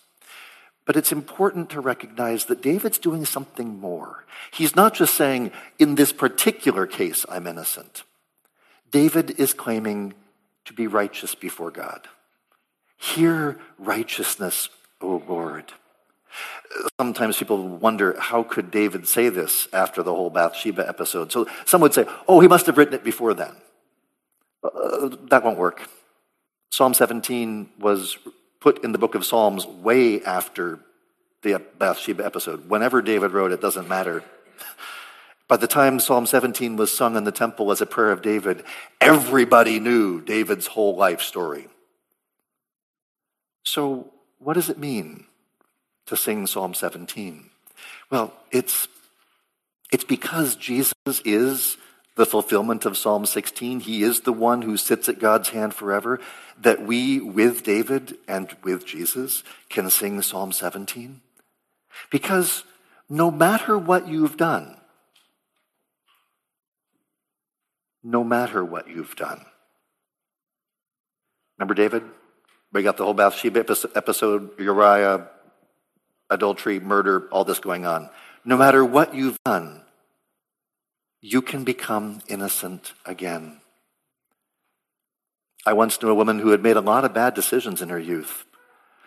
But 0.86 0.96
it's 0.96 1.12
important 1.12 1.69
to 1.72 1.81
recognize 1.81 2.46
that 2.46 2.62
David's 2.63 2.98
doing 2.98 3.25
something 3.25 3.79
more. 3.79 4.24
He's 4.51 4.75
not 4.75 4.93
just 4.93 5.15
saying, 5.15 5.51
in 5.77 5.96
this 5.96 6.13
particular 6.13 6.88
case, 6.88 7.25
I'm 7.29 7.46
innocent. 7.46 8.03
David 8.89 9.31
is 9.39 9.53
claiming 9.53 10.13
to 10.65 10.74
be 10.74 10.88
righteous 10.88 11.36
before 11.36 11.72
God. 11.72 12.07
Hear 12.98 13.60
righteousness, 13.77 14.70
O 15.01 15.24
Lord. 15.27 15.74
Sometimes 17.00 17.38
people 17.38 17.68
wonder 17.68 18.16
how 18.20 18.44
could 18.44 18.72
David 18.72 19.08
say 19.08 19.30
this 19.30 19.68
after 19.72 20.04
the 20.04 20.13
whole 20.13 20.30
Bathsheba 20.30 20.88
episode. 20.88 21.32
So 21.32 21.48
some 21.66 21.82
would 21.82 21.94
say, 21.94 22.06
oh, 22.27 22.39
he 22.39 22.48
must 22.48 22.66
have 22.66 22.77
written 22.77 22.94
it 22.94 23.04
before 23.04 23.34
then. 23.34 23.56
Uh, 24.63 25.10
that 25.30 25.44
won't 25.44 25.58
work. 25.58 25.89
Psalm 26.72 26.94
17 26.94 27.70
was 27.80 28.18
put 28.60 28.84
in 28.84 28.92
the 28.92 28.98
book 28.98 29.16
of 29.16 29.25
Psalms 29.25 29.66
way 29.66 30.22
after 30.24 30.80
the 31.44 31.62
Bathsheba 31.77 32.25
episode. 32.25 32.70
Whenever 32.70 33.01
David 33.01 33.32
wrote 33.32 33.51
it, 33.51 33.62
doesn't 33.62 33.88
matter. 33.88 34.24
By 35.48 35.58
the 35.58 35.68
time 35.68 36.00
Psalm 36.00 36.25
17 36.25 36.75
was 36.75 36.92
sung 36.92 37.16
in 37.16 37.24
the 37.24 37.32
temple 37.32 37.72
as 37.72 37.80
a 37.80 37.86
prayer 37.86 38.12
of 38.12 38.22
David, 38.22 38.66
everybody 39.00 39.80
knew 39.80 40.20
David's 40.20 40.68
whole 40.68 40.96
life 40.96 41.22
story. 41.22 41.68
So, 43.67 44.13
what 44.39 44.53
does 44.53 44.69
it 44.69 44.77
mean 44.77 45.25
to 46.05 46.15
sing 46.15 46.47
Psalm 46.47 46.74
17? 46.74 47.50
Well, 48.09 48.31
it's, 48.50 48.88
it's 49.91 50.05
because 50.05 50.55
Jesus 50.55 50.93
is 51.25 51.75
the 52.15 52.25
fulfillment 52.25 52.86
of 52.86 52.97
Psalm 52.97 53.25
16. 53.25 53.81
He 53.81 54.03
is 54.03 54.21
the 54.21 54.31
one 54.31 54.62
who 54.62 54.77
sits 54.77 55.09
at 55.09 55.19
God's 55.19 55.50
hand 55.50 55.74
forever, 55.74 56.21
that 56.57 56.83
we, 56.83 57.19
with 57.19 57.63
David 57.63 58.15
and 58.25 58.55
with 58.63 58.86
Jesus, 58.86 59.43
can 59.67 59.89
sing 59.89 60.21
Psalm 60.21 60.53
17. 60.53 61.19
Because 62.09 62.63
no 63.09 63.29
matter 63.29 63.77
what 63.77 64.07
you've 64.07 64.38
done, 64.38 64.77
no 68.01 68.24
matter 68.24 68.63
what 68.63 68.88
you've 68.88 69.17
done. 69.17 69.45
Remember 71.57 71.74
David? 71.74 72.03
We 72.77 72.84
got 72.84 72.98
the 72.98 73.05
whole 73.05 73.15
Bathsheba 73.15 73.65
episode, 73.96 74.51
Uriah, 74.60 75.29
adultery, 76.29 76.79
murder, 76.79 77.27
all 77.31 77.43
this 77.43 77.57
going 77.57 77.88
on. 77.88 78.12
No 78.46 78.55
matter 78.55 78.86
what 78.86 79.15
you've 79.15 79.39
done, 79.43 79.81
you 81.19 81.41
can 81.41 81.63
become 81.63 82.22
innocent 82.27 82.93
again. 83.03 83.62
I 85.65 85.74
once 85.74 86.00
knew 86.00 86.10
a 86.10 86.13
woman 86.13 86.38
who 86.38 86.50
had 86.50 86.62
made 86.62 86.77
a 86.77 86.81
lot 86.81 87.03
of 87.03 87.15
bad 87.15 87.34
decisions 87.34 87.81
in 87.81 87.89
her 87.89 87.98
youth. 87.98 88.46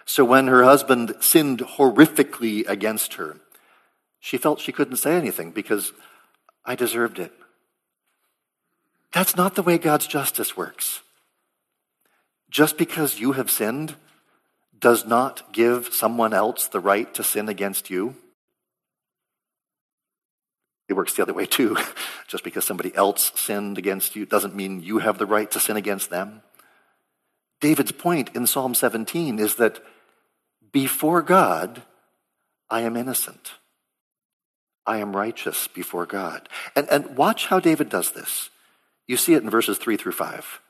So 0.05 0.25
when 0.25 0.49
her 0.49 0.65
husband 0.65 1.15
sinned 1.21 1.61
horrifically 1.61 2.69
against 2.69 3.15
her, 3.15 3.37
she 4.19 4.37
felt 4.37 4.59
she 4.59 4.73
couldn't 4.73 4.97
say 4.97 5.15
anything 5.15 5.53
because 5.53 5.93
I 6.65 6.75
deserved 6.75 7.21
it. 7.21 7.31
That's 9.13 9.37
not 9.37 9.55
the 9.55 9.63
way 9.63 9.79
God's 9.79 10.09
justice 10.09 10.57
works. 10.57 11.03
Just 12.51 12.77
because 12.77 13.21
you 13.21 13.33
have 13.33 13.51
sinned 13.51 13.95
does 14.79 15.07
not 15.07 15.53
give 15.53 15.95
someone 15.95 16.35
else 16.35 16.67
the 16.67 16.81
right 16.81 17.13
to 17.15 17.23
sin 17.23 17.49
against 17.49 17.91
you. 17.91 18.17
It 20.89 20.95
works 20.95 21.15
the 21.15 21.23
other 21.23 21.35
way 21.35 21.47
too. 21.47 21.77
Just 22.27 22.43
because 22.43 22.65
somebody 22.65 22.95
else 22.97 23.31
sinned 23.37 23.79
against 23.79 24.17
you 24.17 24.27
doesn't 24.27 24.57
mean 24.57 24.83
you 24.83 24.99
have 24.99 25.19
the 25.19 25.27
right 25.27 25.51
to 25.53 25.61
sin 25.61 25.77
against 25.77 26.11
them. 26.11 26.43
David's 27.61 27.93
point 27.93 28.31
in 28.35 28.47
Psalm 28.47 28.75
17 28.75 29.39
is 29.39 29.57
that 29.57 29.81
before 30.73 31.23
God, 31.23 31.83
I 32.69 32.81
am 32.81 32.97
innocent. 32.97 33.53
I 34.87 34.99
am 34.99 35.15
righteous 35.15 35.69
before 35.69 36.07
God. 36.07 36.49
And, 36.75 36.89
and 36.89 37.17
watch 37.17 37.47
how 37.47 37.61
David 37.61 37.89
does 37.89 38.11
this. 38.11 38.51
You 39.07 39.17
see 39.17 39.35
it 39.35 39.43
in 39.43 39.51
verses 39.51 39.79
3 39.79 39.97
through 39.97 40.13
5. 40.13 40.61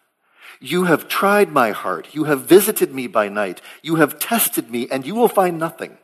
You 0.61 0.85
have 0.85 1.09
tried 1.09 1.51
my 1.51 1.71
heart. 1.71 2.09
You 2.13 2.25
have 2.25 2.43
visited 2.43 2.95
me 2.95 3.07
by 3.07 3.29
night. 3.29 3.63
You 3.83 3.97
have 3.97 4.19
tested 4.19 4.71
me, 4.71 4.89
and 4.91 5.07
you 5.07 5.15
will 5.15 5.29
find 5.29 5.59
nothing. 5.59 5.97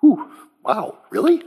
Whew, 0.00 0.30
wow, 0.64 0.98
really? 1.10 1.42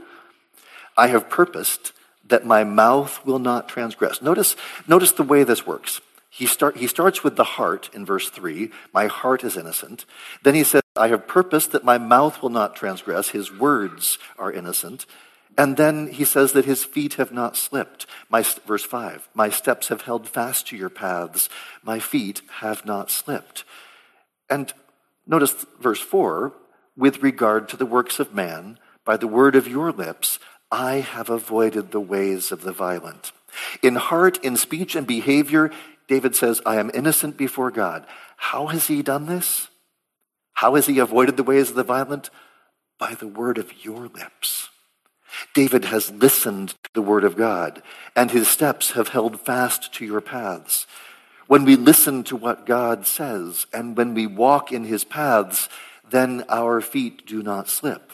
I 0.96 1.08
have 1.08 1.30
purposed 1.30 1.92
that 2.28 2.44
my 2.44 2.64
mouth 2.64 3.24
will 3.24 3.38
not 3.38 3.68
transgress. 3.68 4.20
Notice, 4.20 4.56
notice 4.86 5.12
the 5.12 5.22
way 5.22 5.42
this 5.42 5.66
works. 5.66 6.00
He, 6.28 6.44
start, 6.44 6.76
he 6.76 6.86
starts 6.86 7.24
with 7.24 7.36
the 7.36 7.44
heart 7.44 7.88
in 7.94 8.04
verse 8.04 8.28
3. 8.28 8.70
My 8.92 9.06
heart 9.06 9.42
is 9.42 9.56
innocent. 9.56 10.04
Then 10.42 10.54
he 10.54 10.64
says, 10.64 10.82
I 10.94 11.08
have 11.08 11.26
purposed 11.26 11.72
that 11.72 11.84
my 11.84 11.96
mouth 11.96 12.42
will 12.42 12.50
not 12.50 12.76
transgress. 12.76 13.30
His 13.30 13.50
words 13.50 14.18
are 14.38 14.52
innocent. 14.52 15.06
And 15.58 15.76
then 15.76 16.08
he 16.08 16.24
says 16.24 16.52
that 16.52 16.66
his 16.66 16.84
feet 16.84 17.14
have 17.14 17.32
not 17.32 17.56
slipped. 17.56 18.06
My, 18.28 18.42
verse 18.66 18.84
5 18.84 19.28
My 19.34 19.48
steps 19.48 19.88
have 19.88 20.02
held 20.02 20.28
fast 20.28 20.66
to 20.68 20.76
your 20.76 20.90
paths, 20.90 21.48
my 21.82 21.98
feet 21.98 22.42
have 22.60 22.84
not 22.84 23.10
slipped. 23.10 23.64
And 24.50 24.72
notice 25.26 25.66
verse 25.80 26.00
4 26.00 26.52
with 26.96 27.22
regard 27.22 27.68
to 27.68 27.76
the 27.76 27.86
works 27.86 28.18
of 28.18 28.34
man, 28.34 28.78
by 29.04 29.16
the 29.16 29.26
word 29.26 29.54
of 29.54 29.68
your 29.68 29.92
lips, 29.92 30.38
I 30.70 30.96
have 30.96 31.30
avoided 31.30 31.90
the 31.90 32.00
ways 32.00 32.50
of 32.50 32.62
the 32.62 32.72
violent. 32.72 33.32
In 33.82 33.96
heart, 33.96 34.42
in 34.44 34.56
speech, 34.56 34.96
and 34.96 35.06
behavior, 35.06 35.70
David 36.08 36.34
says, 36.34 36.60
I 36.64 36.76
am 36.76 36.90
innocent 36.92 37.36
before 37.36 37.70
God. 37.70 38.06
How 38.36 38.66
has 38.66 38.86
he 38.86 39.02
done 39.02 39.26
this? 39.26 39.68
How 40.54 40.74
has 40.74 40.86
he 40.86 40.98
avoided 40.98 41.36
the 41.36 41.42
ways 41.42 41.70
of 41.70 41.76
the 41.76 41.82
violent? 41.82 42.30
By 42.98 43.14
the 43.14 43.28
word 43.28 43.58
of 43.58 43.84
your 43.84 44.08
lips. 44.08 44.70
David 45.54 45.86
has 45.86 46.10
listened 46.10 46.70
to 46.70 46.90
the 46.94 47.02
word 47.02 47.24
of 47.24 47.36
God, 47.36 47.82
and 48.14 48.30
his 48.30 48.48
steps 48.48 48.92
have 48.92 49.08
held 49.08 49.40
fast 49.40 49.92
to 49.94 50.04
your 50.04 50.20
paths. 50.20 50.86
When 51.46 51.64
we 51.64 51.76
listen 51.76 52.24
to 52.24 52.36
what 52.36 52.66
God 52.66 53.06
says, 53.06 53.66
and 53.72 53.96
when 53.96 54.14
we 54.14 54.26
walk 54.26 54.72
in 54.72 54.84
his 54.84 55.04
paths, 55.04 55.68
then 56.08 56.44
our 56.48 56.80
feet 56.80 57.26
do 57.26 57.42
not 57.42 57.68
slip. 57.68 58.12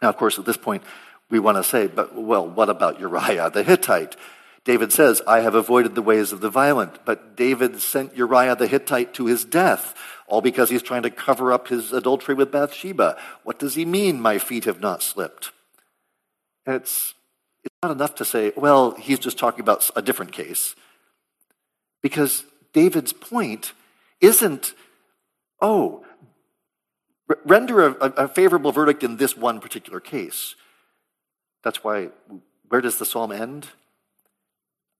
Now, 0.00 0.08
of 0.08 0.16
course, 0.16 0.38
at 0.38 0.44
this 0.44 0.56
point, 0.56 0.82
we 1.30 1.38
want 1.38 1.56
to 1.56 1.64
say, 1.64 1.86
but 1.86 2.14
well, 2.14 2.46
what 2.46 2.68
about 2.68 3.00
Uriah 3.00 3.50
the 3.50 3.62
Hittite? 3.62 4.16
David 4.64 4.92
says, 4.92 5.22
I 5.26 5.40
have 5.40 5.54
avoided 5.54 5.94
the 5.94 6.02
ways 6.02 6.30
of 6.30 6.40
the 6.40 6.50
violent. 6.50 7.04
But 7.04 7.36
David 7.36 7.80
sent 7.80 8.16
Uriah 8.16 8.54
the 8.54 8.66
Hittite 8.66 9.14
to 9.14 9.26
his 9.26 9.44
death, 9.44 9.94
all 10.26 10.40
because 10.40 10.70
he's 10.70 10.82
trying 10.82 11.02
to 11.02 11.10
cover 11.10 11.52
up 11.52 11.68
his 11.68 11.92
adultery 11.92 12.34
with 12.34 12.52
Bathsheba. 12.52 13.18
What 13.42 13.58
does 13.58 13.74
he 13.74 13.84
mean, 13.84 14.20
my 14.20 14.38
feet 14.38 14.64
have 14.64 14.80
not 14.80 15.02
slipped? 15.02 15.52
It's, 16.66 17.14
it's 17.64 17.74
not 17.82 17.92
enough 17.92 18.14
to 18.16 18.24
say, 18.24 18.52
well, 18.56 18.92
he's 18.92 19.18
just 19.18 19.38
talking 19.38 19.60
about 19.60 19.90
a 19.96 20.02
different 20.02 20.32
case. 20.32 20.74
Because 22.02 22.44
David's 22.72 23.12
point 23.12 23.72
isn't, 24.20 24.74
oh, 25.60 26.04
render 27.44 27.86
a, 27.86 27.92
a 27.92 28.28
favorable 28.28 28.72
verdict 28.72 29.02
in 29.02 29.16
this 29.16 29.36
one 29.36 29.60
particular 29.60 30.00
case. 30.00 30.54
That's 31.62 31.84
why, 31.84 32.08
where 32.68 32.80
does 32.80 32.98
the 32.98 33.06
psalm 33.06 33.32
end? 33.32 33.68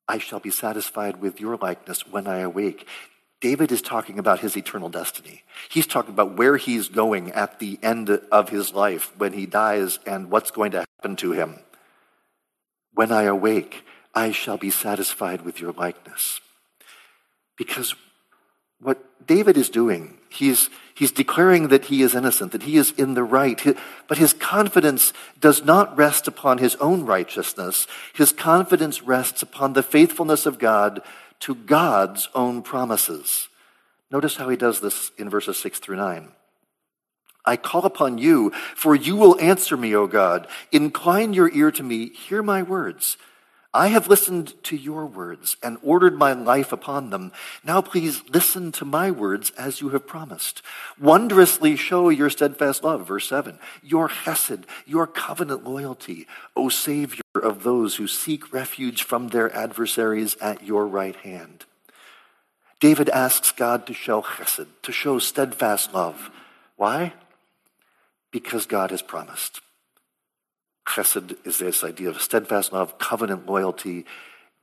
I 0.09 0.19
shall 0.19 0.40
be 0.40 0.50
satisfied 0.50 1.21
with 1.21 1.40
your 1.40 1.57
likeness 1.57 2.07
when 2.07 2.26
I 2.26 2.38
awake. 2.38 2.87
David 3.40 3.73
is 3.73 3.83
talking 3.83 4.19
about 4.19 4.40
his 4.40 4.57
eternal 4.57 4.88
destiny. 4.88 5.42
He's 5.69 5.87
talking 5.87 6.14
about 6.14 6.37
where 6.37 6.57
he's 6.57 6.88
going 6.88 7.33
at 7.33 7.59
the 7.59 7.78
end 7.83 8.09
of 8.09 8.50
his 8.50 8.73
life 8.73 9.12
when 9.19 9.33
he 9.33 9.47
dies 9.47 9.99
and 10.07 10.31
what's 10.31 10.52
going 10.52 10.73
to 10.73 10.85
happen 11.02 11.16
to 11.16 11.32
him. 11.32 11.59
When 12.94 13.11
I 13.11 13.25
awake, 13.25 13.85
I 14.14 14.30
shall 14.30 14.56
be 14.56 14.71
satisfied 14.71 15.42
with 15.42 15.61
your 15.61 15.73
likeness. 15.73 16.40
Because 17.56 17.97
what 18.80 19.26
David 19.26 19.56
is 19.56 19.68
doing, 19.68 20.18
he's, 20.28 20.71
he's 20.94 21.11
declaring 21.11 21.68
that 21.68 21.87
he 21.87 22.02
is 22.02 22.14
innocent, 22.14 22.52
that 22.52 22.62
he 22.62 22.76
is 22.76 22.92
in 22.92 23.14
the 23.14 23.25
right. 23.25 23.61
But 24.06 24.18
his 24.18 24.32
confidence 24.32 25.12
does 25.40 25.64
not 25.64 25.97
rest 25.97 26.28
upon 26.28 26.59
his 26.59 26.76
own 26.76 27.04
righteousness. 27.04 27.88
His 28.14 28.30
confidence 28.30 29.02
rests 29.02 29.42
upon 29.42 29.73
the 29.73 29.82
faithfulness 29.82 30.47
of 30.47 30.61
God 30.61 31.02
to 31.40 31.56
God's 31.56 32.28
own 32.32 32.62
promises. 32.62 33.49
Notice 34.12 34.37
how 34.37 34.49
he 34.49 34.56
does 34.56 34.80
this 34.80 35.11
in 35.18 35.28
verses 35.28 35.59
6 35.59 35.80
through 35.80 35.97
9. 35.97 36.28
I 37.44 37.56
call 37.56 37.84
upon 37.84 38.18
you, 38.18 38.50
for 38.76 38.94
you 38.94 39.16
will 39.16 39.40
answer 39.40 39.76
me, 39.76 39.94
O 39.94 40.06
God. 40.06 40.46
Incline 40.70 41.32
your 41.32 41.50
ear 41.52 41.70
to 41.72 41.82
me, 41.82 42.11
hear 42.11 42.42
my 42.42 42.62
words. 42.62 43.16
I 43.75 43.88
have 43.88 44.06
listened 44.06 44.62
to 44.64 44.76
your 44.76 45.06
words 45.06 45.56
and 45.62 45.78
ordered 45.82 46.18
my 46.18 46.34
life 46.34 46.72
upon 46.72 47.08
them. 47.08 47.32
Now 47.64 47.80
please 47.80 48.22
listen 48.28 48.70
to 48.72 48.84
my 48.84 49.11
words 49.11 49.50
as 49.56 49.80
you 49.80 49.88
have 49.90 50.06
promised. 50.06 50.61
Wondrously 51.00 51.76
show 51.76 52.11
your 52.11 52.28
steadfast 52.28 52.84
love, 52.84 53.08
verse 53.08 53.26
7, 53.28 53.58
your 53.82 54.11
chesed, 54.11 54.64
your 54.84 55.06
covenant 55.06 55.64
loyalty, 55.64 56.26
O 56.54 56.68
Savior 56.68 57.22
of 57.34 57.62
those 57.62 57.96
who 57.96 58.06
seek 58.06 58.52
refuge 58.52 59.04
from 59.04 59.28
their 59.28 59.50
adversaries 59.56 60.37
at 60.38 60.62
your 60.62 60.87
right 60.87 61.16
hand. 61.16 61.64
David 62.78 63.08
asks 63.08 63.52
God 63.52 63.87
to 63.87 63.94
show 63.94 64.20
chesed, 64.20 64.66
to 64.83 64.92
show 64.92 65.18
steadfast 65.18 65.94
love. 65.94 66.31
Why? 66.76 67.14
Because 68.33 68.66
God 68.66 68.90
has 68.90 69.03
promised. 69.03 69.61
Chesed 70.88 71.37
is 71.47 71.59
this 71.59 71.85
idea 71.85 72.09
of 72.09 72.21
steadfast 72.21 72.73
love, 72.73 72.99
covenant 72.99 73.47
loyalty, 73.47 74.05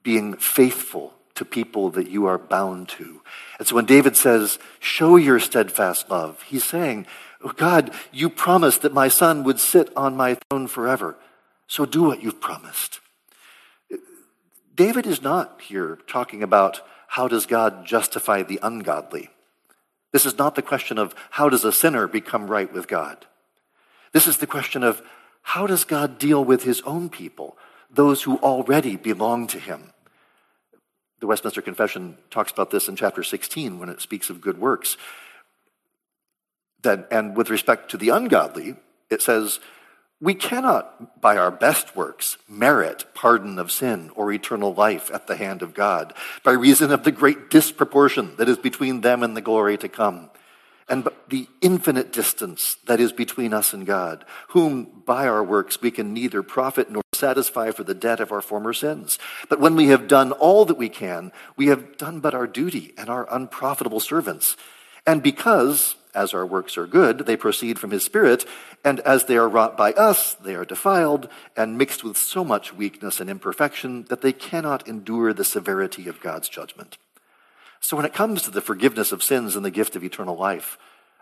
being 0.04 0.36
faithful 0.36 1.14
to 1.36 1.46
people 1.46 1.90
that 1.92 2.10
you 2.10 2.26
are 2.26 2.38
bound 2.38 2.90
to. 2.90 3.22
And 3.58 3.68
so 3.68 3.76
when 3.76 3.86
David 3.86 4.18
says, 4.18 4.60
show 4.80 5.16
your 5.16 5.40
steadfast 5.40 6.10
love, 6.10 6.42
he's 6.42 6.66
saying, 6.66 7.08
oh 7.42 7.54
God, 7.56 7.94
you 8.12 8.30
promised 8.30 8.82
that 8.82 8.94
my 8.94 9.08
son 9.08 9.46
would 9.46 9.60
sit 9.60 9.96
on 9.96 10.18
my 10.18 10.38
throne 10.50 10.68
forever. 10.68 11.16
So 11.68 11.86
do 11.86 12.04
what 12.04 12.22
you've 12.22 12.42
promised. 12.42 13.00
David 14.76 15.06
is 15.06 15.22
not 15.22 15.62
here 15.62 16.00
talking 16.08 16.44
about 16.44 16.82
how 17.08 17.28
does 17.28 17.46
God 17.46 17.86
justify 17.86 18.44
the 18.44 18.60
ungodly. 18.62 19.30
This 20.12 20.26
is 20.26 20.38
not 20.38 20.56
the 20.56 20.62
question 20.62 20.98
of 20.98 21.14
how 21.32 21.50
does 21.50 21.64
a 21.64 21.72
sinner 21.72 22.08
become 22.08 22.48
right 22.48 22.72
with 22.72 22.88
God. 22.88 23.26
This 24.12 24.28
is 24.28 24.38
the 24.38 24.48
question 24.48 24.84
of 24.84 25.02
how 25.42 25.68
does 25.68 25.84
God 25.84 26.20
deal 26.20 26.44
with 26.44 26.64
his 26.64 26.82
own 26.82 27.10
people, 27.10 27.58
those 27.90 28.24
who 28.24 28.38
already 28.38 28.96
belong 28.96 29.48
to 29.48 29.60
him? 29.60 29.94
The 31.20 31.28
Westminster 31.28 31.62
Confession 31.62 32.18
talks 32.30 32.52
about 32.52 32.72
this 32.72 32.88
in 32.88 32.96
chapter 32.96 33.24
16 33.24 33.80
when 33.80 33.90
it 33.90 34.02
speaks 34.02 34.30
of 34.30 34.42
good 34.42 34.58
works. 34.58 34.98
That, 36.82 37.08
and 37.12 37.36
with 37.36 37.50
respect 37.50 37.92
to 37.92 37.98
the 37.98 38.10
ungodly, 38.10 38.76
it 39.10 39.22
says, 39.22 39.60
We 40.22 40.34
cannot, 40.34 41.20
by 41.20 41.36
our 41.36 41.52
best 41.52 41.96
works, 41.96 42.38
merit 42.48 43.06
pardon 43.14 43.60
of 43.60 43.72
sin 43.72 44.12
or 44.16 44.32
eternal 44.32 44.74
life 44.74 45.12
at 45.14 45.28
the 45.28 45.36
hand 45.36 45.62
of 45.62 45.74
God, 45.74 46.14
by 46.44 46.52
reason 46.52 46.92
of 46.92 47.04
the 47.04 47.12
great 47.12 47.50
disproportion 47.50 48.36
that 48.38 48.48
is 48.48 48.58
between 48.58 49.02
them 49.02 49.24
and 49.24 49.36
the 49.36 49.42
glory 49.42 49.78
to 49.78 49.90
come 49.90 50.30
and 50.90 51.08
the 51.30 51.48
infinite 51.62 52.12
distance 52.12 52.78
that 52.86 53.00
is 53.00 53.12
between 53.12 53.54
us 53.54 53.74
and 53.74 53.86
God, 53.86 54.26
whom 54.50 55.04
by 55.06 55.28
our 55.28 55.44
works 55.44 55.82
we 55.82 55.92
can 55.92 56.14
neither 56.14 56.44
profit 56.44 56.90
nor 56.90 57.04
satisfy 57.14 57.72
for 57.72 57.84
the 57.84 57.94
debt 57.94 58.20
of 58.20 58.32
our 58.32 58.42
former 58.42 58.74
sins. 58.74 59.20
But 59.50 59.60
when 59.60 59.76
we 59.76 59.88
have 59.88 60.08
done 60.08 60.32
all 60.32 60.66
that 60.66 60.78
we 60.78 60.90
can, 60.90 61.32
we 61.56 61.68
have 61.68 61.98
done 61.98 62.20
but 62.20 62.34
our 62.34 62.48
duty 62.48 62.94
and 62.98 63.10
are 63.10 63.28
unprofitable 63.34 64.00
servants. 64.00 64.58
And 65.06 65.22
because, 65.22 65.96
as 66.14 66.34
our 66.34 66.46
works 66.46 66.78
are 66.78 66.88
good, 66.88 67.20
they 67.20 67.38
proceed 67.38 67.80
from 67.80 67.92
his 67.92 68.04
Spirit, 68.04 68.46
and 68.84 69.00
as 69.02 69.26
they 69.26 69.38
are 69.38 69.50
wrought 69.50 69.76
by 69.78 69.94
us, 69.94 70.34
they 70.36 70.56
are 70.56 70.66
defiled 70.66 71.30
and 71.56 71.78
mixed 71.78 72.04
with 72.04 72.18
so 72.18 72.44
much 72.44 72.74
weakness 72.74 73.20
and 73.20 73.30
imperfection 73.30 74.06
that 74.06 74.22
they 74.22 74.34
cannot 74.34 74.88
endure 74.88 75.34
the 75.34 75.44
severity 75.44 76.08
of 76.08 76.22
God's 76.22 76.50
judgment. 76.50 76.98
So 77.80 77.96
when 77.96 78.06
it 78.06 78.14
comes 78.14 78.42
to 78.44 78.52
the 78.52 78.62
forgiveness 78.62 79.12
of 79.12 79.24
sins 79.24 79.56
and 79.56 79.64
the 79.64 79.72
gift 79.72 79.96
of 79.96 80.04
eternal 80.04 80.36
life, 80.36 80.78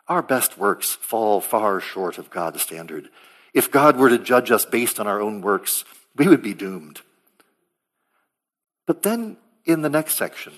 our 0.07 0.21
best 0.21 0.57
works 0.57 0.93
fall 0.93 1.41
far 1.41 1.79
short 1.79 2.17
of 2.17 2.29
God's 2.29 2.61
standard. 2.61 3.09
If 3.53 3.71
God 3.71 3.97
were 3.97 4.09
to 4.09 4.17
judge 4.17 4.51
us 4.51 4.65
based 4.65 4.99
on 4.99 5.07
our 5.07 5.21
own 5.21 5.41
works, 5.41 5.83
we 6.15 6.27
would 6.27 6.41
be 6.41 6.53
doomed. 6.53 7.01
But 8.85 9.03
then 9.03 9.37
in 9.65 9.81
the 9.81 9.89
next 9.89 10.15
section, 10.15 10.53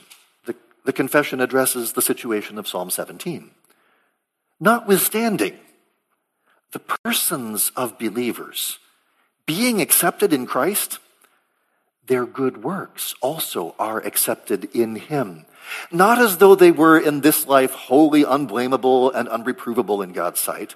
the, 0.45 0.55
the 0.85 0.93
confession 0.93 1.41
addresses 1.41 1.93
the 1.93 2.01
situation 2.01 2.57
of 2.57 2.67
Psalm 2.67 2.89
17. 2.89 3.51
Notwithstanding, 4.59 5.57
the 6.71 6.79
persons 6.79 7.71
of 7.75 7.97
believers 7.97 8.77
being 9.45 9.81
accepted 9.81 10.31
in 10.31 10.45
Christ, 10.45 10.99
their 12.05 12.25
good 12.25 12.63
works 12.63 13.15
also 13.19 13.73
are 13.79 13.99
accepted 14.05 14.65
in 14.75 14.95
him. 14.95 15.45
Not 15.91 16.19
as 16.19 16.38
though 16.38 16.55
they 16.55 16.71
were 16.71 16.99
in 16.99 17.21
this 17.21 17.47
life 17.47 17.71
wholly 17.71 18.23
unblameable 18.23 19.12
and 19.12 19.27
unreprovable 19.27 20.03
in 20.03 20.12
God's 20.13 20.39
sight, 20.39 20.75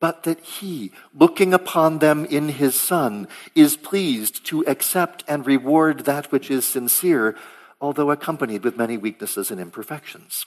but 0.00 0.24
that 0.24 0.40
he, 0.40 0.92
looking 1.14 1.54
upon 1.54 1.98
them 1.98 2.24
in 2.26 2.50
his 2.50 2.78
Son, 2.78 3.28
is 3.54 3.76
pleased 3.76 4.44
to 4.46 4.66
accept 4.66 5.24
and 5.26 5.46
reward 5.46 6.00
that 6.00 6.30
which 6.30 6.50
is 6.50 6.64
sincere, 6.64 7.36
although 7.80 8.10
accompanied 8.10 8.62
with 8.62 8.76
many 8.76 8.96
weaknesses 8.96 9.50
and 9.50 9.60
imperfections. 9.60 10.44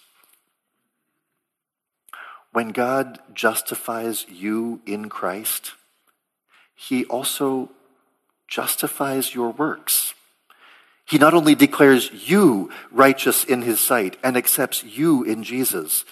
When 2.52 2.70
God 2.70 3.20
justifies 3.34 4.26
you 4.30 4.82
in 4.86 5.10
Christ, 5.10 5.74
he 6.76 7.06
also 7.06 7.70
justifies 8.48 9.36
your 9.36 9.52
works. 9.52 10.14
He 11.10 11.18
not 11.18 11.34
only 11.34 11.56
declares 11.56 12.12
you 12.30 12.70
righteous 12.92 13.44
in 13.44 13.64
his 13.64 13.80
sight 13.80 14.18
and 14.24 14.38
accepts 14.38 14.84
you 14.84 15.24
in 15.24 15.44
Jesus, 15.44 16.06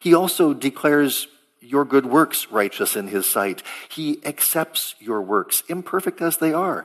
he 0.00 0.12
also 0.12 0.52
declares 0.52 1.28
your 1.60 1.86
good 1.86 2.04
works 2.04 2.48
righteous 2.50 2.94
in 2.94 3.08
his 3.08 3.24
sight. 3.24 3.62
He 3.88 4.20
accepts 4.22 4.96
your 4.98 5.22
works, 5.22 5.62
imperfect 5.68 6.20
as 6.20 6.36
they 6.36 6.52
are, 6.52 6.84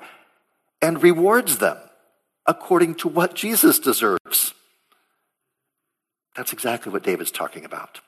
and 0.82 1.04
rewards 1.04 1.58
them 1.58 1.78
according 2.46 2.96
to 2.96 3.10
what 3.10 3.36
Jesus 3.36 3.78
deserves. 3.78 4.54
That's 6.38 6.54
exactly 6.54 6.94
what 6.94 7.04
David's 7.04 7.30
talking 7.30 7.66
about. 7.66 8.00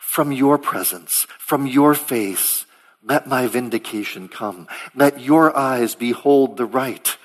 From 0.00 0.32
your 0.32 0.58
presence, 0.58 1.28
from 1.38 1.64
your 1.64 1.94
face, 1.94 2.66
let 3.04 3.28
my 3.28 3.46
vindication 3.46 4.26
come. 4.26 4.66
Let 4.96 5.20
your 5.20 5.56
eyes 5.56 5.94
behold 5.94 6.56
the 6.56 6.66
right, 6.66 7.16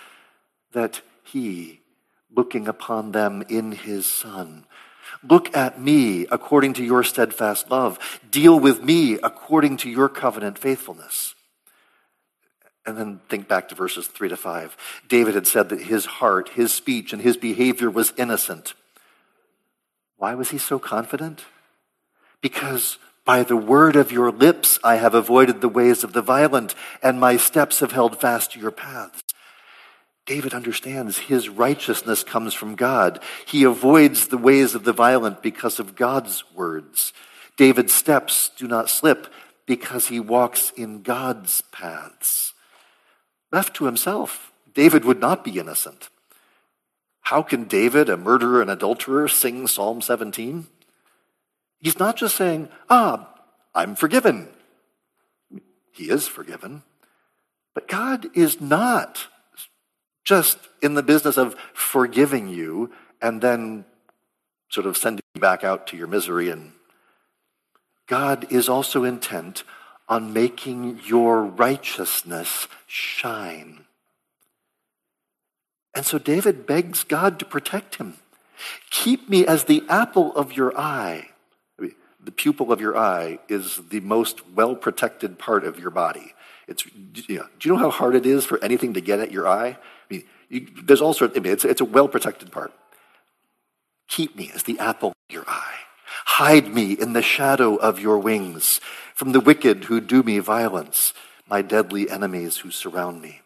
that 0.71 1.01
he, 1.25 1.81
looking 2.33 2.67
upon 2.67 3.11
them 3.11 3.43
in 3.49 3.71
his 3.71 4.05
Son, 4.05 4.65
Look 5.27 5.55
at 5.55 5.81
me 5.81 6.27
according 6.31 6.73
to 6.73 6.83
your 6.83 7.03
steadfast 7.03 7.71
love. 7.71 8.19
Deal 8.29 8.59
with 8.59 8.83
me 8.83 9.13
according 9.21 9.77
to 9.77 9.89
your 9.89 10.09
covenant 10.09 10.57
faithfulness. 10.57 11.35
And 12.85 12.97
then 12.97 13.21
think 13.29 13.47
back 13.47 13.69
to 13.69 13.75
verses 13.75 14.07
3 14.07 14.29
to 14.29 14.37
5. 14.37 14.77
David 15.07 15.33
had 15.33 15.47
said 15.47 15.69
that 15.69 15.81
his 15.81 16.05
heart, 16.05 16.49
his 16.49 16.71
speech, 16.71 17.13
and 17.13 17.21
his 17.21 17.37
behavior 17.37 17.89
was 17.89 18.13
innocent. 18.17 18.75
Why 20.17 20.35
was 20.35 20.51
he 20.51 20.59
so 20.59 20.77
confident? 20.77 21.45
Because 22.41 22.99
by 23.25 23.41
the 23.41 23.57
word 23.57 23.95
of 23.95 24.11
your 24.11 24.31
lips 24.31 24.77
I 24.83 24.97
have 24.97 25.15
avoided 25.15 25.61
the 25.61 25.69
ways 25.69 26.03
of 26.03 26.13
the 26.13 26.21
violent, 26.21 26.75
and 27.01 27.19
my 27.19 27.37
steps 27.37 27.79
have 27.79 27.91
held 27.91 28.21
fast 28.21 28.51
to 28.51 28.59
your 28.59 28.71
paths. 28.71 29.24
David 30.25 30.53
understands 30.53 31.19
his 31.19 31.49
righteousness 31.49 32.23
comes 32.23 32.53
from 32.53 32.75
God. 32.75 33.21
He 33.45 33.63
avoids 33.63 34.27
the 34.27 34.37
ways 34.37 34.73
of 34.73 34.83
the 34.83 34.93
violent 34.93 35.43
because 35.43 35.79
of 35.79 35.95
God's 35.95 36.43
words. 36.55 37.13
David's 37.57 37.93
steps 37.93 38.49
do 38.57 38.67
not 38.67 38.89
slip 38.89 39.27
because 39.65 40.07
he 40.07 40.19
walks 40.19 40.71
in 40.75 41.03
God's 41.03 41.61
paths. 41.71 42.53
Left 43.51 43.75
to 43.75 43.85
himself, 43.85 44.51
David 44.73 45.05
would 45.05 45.19
not 45.19 45.43
be 45.43 45.59
innocent. 45.59 46.09
How 47.21 47.41
can 47.41 47.63
David, 47.65 48.09
a 48.09 48.17
murderer 48.17 48.61
and 48.61 48.69
adulterer, 48.69 49.27
sing 49.27 49.67
Psalm 49.67 50.01
17? 50.01 50.67
He's 51.79 51.99
not 51.99 52.17
just 52.17 52.35
saying, 52.35 52.69
Ah, 52.89 53.29
I'm 53.73 53.95
forgiven. 53.95 54.49
He 55.91 56.09
is 56.09 56.27
forgiven. 56.27 56.83
But 57.73 57.87
God 57.87 58.27
is 58.35 58.59
not 58.59 59.27
just 60.25 60.57
in 60.81 60.95
the 60.95 61.03
business 61.03 61.37
of 61.37 61.55
forgiving 61.73 62.49
you 62.49 62.91
and 63.21 63.41
then 63.41 63.85
sort 64.69 64.87
of 64.87 64.97
sending 64.97 65.23
you 65.35 65.41
back 65.41 65.63
out 65.63 65.87
to 65.87 65.97
your 65.97 66.07
misery. 66.07 66.49
And 66.49 66.73
God 68.07 68.51
is 68.51 68.67
also 68.67 69.03
intent 69.03 69.63
on 70.09 70.33
making 70.33 70.99
your 71.05 71.43
righteousness 71.43 72.67
shine. 72.85 73.85
And 75.95 76.05
so 76.05 76.17
David 76.17 76.67
begs 76.67 77.03
God 77.03 77.39
to 77.39 77.45
protect 77.45 77.95
him. 77.95 78.15
Keep 78.89 79.29
me 79.29 79.45
as 79.45 79.63
the 79.63 79.83
apple 79.87 80.35
of 80.35 80.53
your 80.53 80.77
eye. 80.77 81.29
the 81.79 82.31
pupil 82.31 82.71
of 82.71 82.81
your 82.81 82.97
eye 82.97 83.37
is 83.47 83.79
the 83.89 83.99
most 83.99 84.47
well 84.49 84.75
protected 84.75 85.37
part 85.37 85.63
of 85.63 85.79
your 85.79 85.91
body. 85.91 86.33
It's, 86.67 86.85
you 87.27 87.37
know, 87.37 87.47
do 87.59 87.69
you 87.69 87.75
know 87.75 87.79
how 87.79 87.91
hard 87.91 88.15
it 88.15 88.25
is 88.25 88.45
for 88.45 88.63
anything 88.63 88.93
to 88.93 89.01
get 89.01 89.19
at 89.19 89.31
your 89.31 89.47
eye? 89.47 89.77
I 89.77 90.13
mean, 90.13 90.23
you, 90.49 90.67
there's 90.83 91.01
all 91.01 91.13
sorts, 91.13 91.37
I 91.37 91.39
mean, 91.39 91.53
it's, 91.53 91.65
it's 91.65 91.81
a 91.81 91.85
well 91.85 92.07
protected 92.07 92.51
part. 92.51 92.73
Keep 94.07 94.35
me 94.35 94.51
as 94.53 94.63
the 94.63 94.79
apple 94.79 95.09
of 95.09 95.33
your 95.33 95.45
eye. 95.47 95.79
Hide 96.25 96.73
me 96.73 96.93
in 96.93 97.13
the 97.13 97.21
shadow 97.21 97.75
of 97.75 97.99
your 97.99 98.17
wings 98.19 98.79
from 99.13 99.31
the 99.31 99.39
wicked 99.39 99.85
who 99.85 100.01
do 100.01 100.23
me 100.23 100.39
violence, 100.39 101.13
my 101.47 101.61
deadly 101.61 102.09
enemies 102.09 102.57
who 102.57 102.71
surround 102.71 103.21
me. 103.21 103.41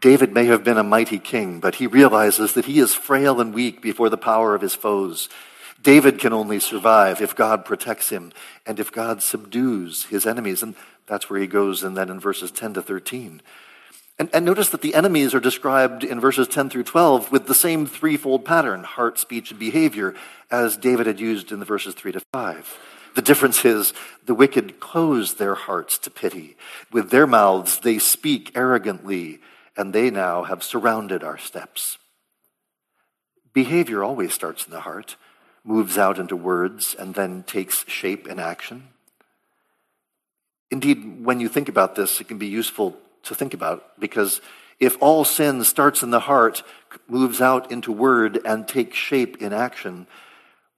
David 0.00 0.32
may 0.32 0.46
have 0.46 0.64
been 0.64 0.78
a 0.78 0.82
mighty 0.82 1.18
king, 1.18 1.60
but 1.60 1.76
he 1.76 1.86
realizes 1.86 2.54
that 2.54 2.64
he 2.64 2.80
is 2.80 2.94
frail 2.94 3.40
and 3.40 3.54
weak 3.54 3.80
before 3.80 4.10
the 4.10 4.18
power 4.18 4.54
of 4.54 4.60
his 4.60 4.74
foes. 4.74 5.28
David 5.80 6.18
can 6.18 6.32
only 6.32 6.60
survive 6.60 7.20
if 7.20 7.34
God 7.36 7.64
protects 7.64 8.08
him 8.08 8.32
and 8.66 8.78
if 8.78 8.92
God 8.92 9.22
subdues 9.22 10.04
his 10.04 10.26
enemies. 10.26 10.62
And 10.62 10.74
that's 11.06 11.28
where 11.28 11.40
he 11.40 11.46
goes, 11.46 11.82
and 11.82 11.96
then 11.96 12.08
in 12.08 12.20
verses 12.20 12.50
10 12.50 12.74
to 12.74 12.82
13. 12.82 13.42
And, 14.18 14.30
and, 14.32 14.44
notice 14.44 14.68
that 14.68 14.82
the 14.82 14.94
enemies 14.94 15.34
are 15.34 15.40
described 15.40 16.04
in 16.04 16.20
verses 16.20 16.46
10 16.46 16.70
through 16.70 16.84
12 16.84 17.32
with 17.32 17.46
the 17.46 17.54
same 17.54 17.86
threefold 17.86 18.44
pattern 18.44 18.84
heart, 18.84 19.18
speech, 19.18 19.50
and 19.50 19.58
behavior 19.58 20.14
as 20.50 20.76
David 20.76 21.06
had 21.06 21.18
used 21.18 21.50
in 21.50 21.58
the 21.60 21.64
verses 21.64 21.94
3 21.94 22.12
to 22.12 22.20
5. 22.32 22.78
The 23.14 23.22
difference 23.22 23.64
is 23.64 23.92
the 24.24 24.34
wicked 24.34 24.80
close 24.80 25.34
their 25.34 25.54
hearts 25.54 25.98
to 25.98 26.10
pity. 26.10 26.56
With 26.92 27.10
their 27.10 27.26
mouths, 27.26 27.78
they 27.80 27.98
speak 27.98 28.52
arrogantly, 28.54 29.40
and 29.76 29.92
they 29.92 30.10
now 30.10 30.44
have 30.44 30.62
surrounded 30.62 31.22
our 31.22 31.38
steps. 31.38 31.98
Behavior 33.52 34.02
always 34.02 34.32
starts 34.32 34.64
in 34.64 34.70
the 34.70 34.80
heart, 34.80 35.16
moves 35.64 35.98
out 35.98 36.18
into 36.18 36.36
words, 36.36 36.94
and 36.98 37.14
then 37.14 37.42
takes 37.42 37.86
shape 37.86 38.26
in 38.26 38.38
action. 38.38 38.88
Indeed, 40.72 41.22
when 41.22 41.38
you 41.38 41.50
think 41.50 41.68
about 41.68 41.96
this, 41.96 42.18
it 42.22 42.28
can 42.28 42.38
be 42.38 42.46
useful 42.46 42.96
to 43.24 43.34
think 43.34 43.52
about 43.52 44.00
because 44.00 44.40
if 44.80 44.96
all 45.02 45.22
sin 45.22 45.62
starts 45.64 46.02
in 46.02 46.08
the 46.08 46.20
heart, 46.20 46.62
moves 47.06 47.42
out 47.42 47.70
into 47.70 47.92
word, 47.92 48.40
and 48.46 48.66
takes 48.66 48.96
shape 48.96 49.36
in 49.42 49.52
action, 49.52 50.06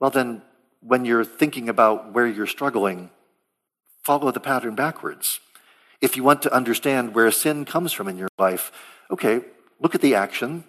well, 0.00 0.10
then 0.10 0.42
when 0.80 1.04
you're 1.04 1.24
thinking 1.24 1.68
about 1.68 2.12
where 2.12 2.26
you're 2.26 2.48
struggling, 2.48 3.10
follow 4.02 4.32
the 4.32 4.40
pattern 4.40 4.74
backwards. 4.74 5.38
If 6.00 6.16
you 6.16 6.24
want 6.24 6.42
to 6.42 6.52
understand 6.52 7.14
where 7.14 7.30
sin 7.30 7.64
comes 7.64 7.92
from 7.92 8.08
in 8.08 8.18
your 8.18 8.28
life, 8.36 8.72
okay, 9.12 9.42
look 9.78 9.94
at 9.94 10.00
the 10.00 10.16
action. 10.16 10.64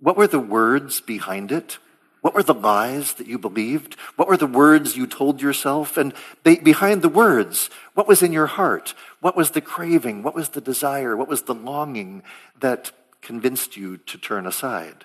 What 0.00 0.16
were 0.16 0.26
the 0.26 0.40
words 0.40 1.00
behind 1.00 1.52
it? 1.52 1.78
What 2.26 2.34
were 2.34 2.42
the 2.42 2.54
lies 2.54 3.12
that 3.12 3.28
you 3.28 3.38
believed? 3.38 3.94
What 4.16 4.26
were 4.26 4.36
the 4.36 4.48
words 4.48 4.96
you 4.96 5.06
told 5.06 5.40
yourself? 5.40 5.96
And 5.96 6.12
behind 6.42 7.02
the 7.02 7.08
words, 7.08 7.70
what 7.94 8.08
was 8.08 8.20
in 8.20 8.32
your 8.32 8.48
heart? 8.48 8.94
What 9.20 9.36
was 9.36 9.52
the 9.52 9.60
craving? 9.60 10.24
What 10.24 10.34
was 10.34 10.48
the 10.48 10.60
desire? 10.60 11.16
What 11.16 11.28
was 11.28 11.42
the 11.42 11.54
longing 11.54 12.24
that 12.58 12.90
convinced 13.22 13.76
you 13.76 13.98
to 13.98 14.18
turn 14.18 14.44
aside? 14.44 15.04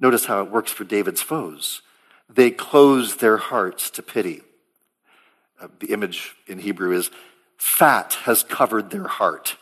Notice 0.00 0.24
how 0.24 0.42
it 0.42 0.50
works 0.50 0.72
for 0.72 0.82
David's 0.82 1.22
foes. 1.22 1.82
They 2.28 2.50
close 2.50 3.18
their 3.18 3.36
hearts 3.36 3.88
to 3.90 4.02
pity. 4.02 4.42
Uh, 5.60 5.68
the 5.78 5.92
image 5.92 6.34
in 6.48 6.58
Hebrew 6.58 6.90
is 6.90 7.12
fat 7.56 8.14
has 8.24 8.42
covered 8.42 8.90
their 8.90 9.06
heart. 9.06 9.58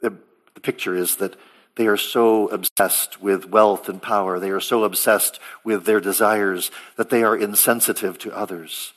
The, 0.00 0.14
the 0.54 0.60
picture 0.60 0.94
is 0.94 1.16
that 1.16 1.34
they 1.78 1.86
are 1.86 1.96
so 1.96 2.48
obsessed 2.48 3.22
with 3.22 3.50
wealth 3.50 3.88
and 3.88 4.02
power. 4.02 4.40
They 4.40 4.50
are 4.50 4.58
so 4.58 4.82
obsessed 4.82 5.38
with 5.62 5.84
their 5.84 6.00
desires 6.00 6.72
that 6.96 7.08
they 7.08 7.22
are 7.22 7.36
insensitive 7.36 8.18
to 8.18 8.36
others. 8.36 8.94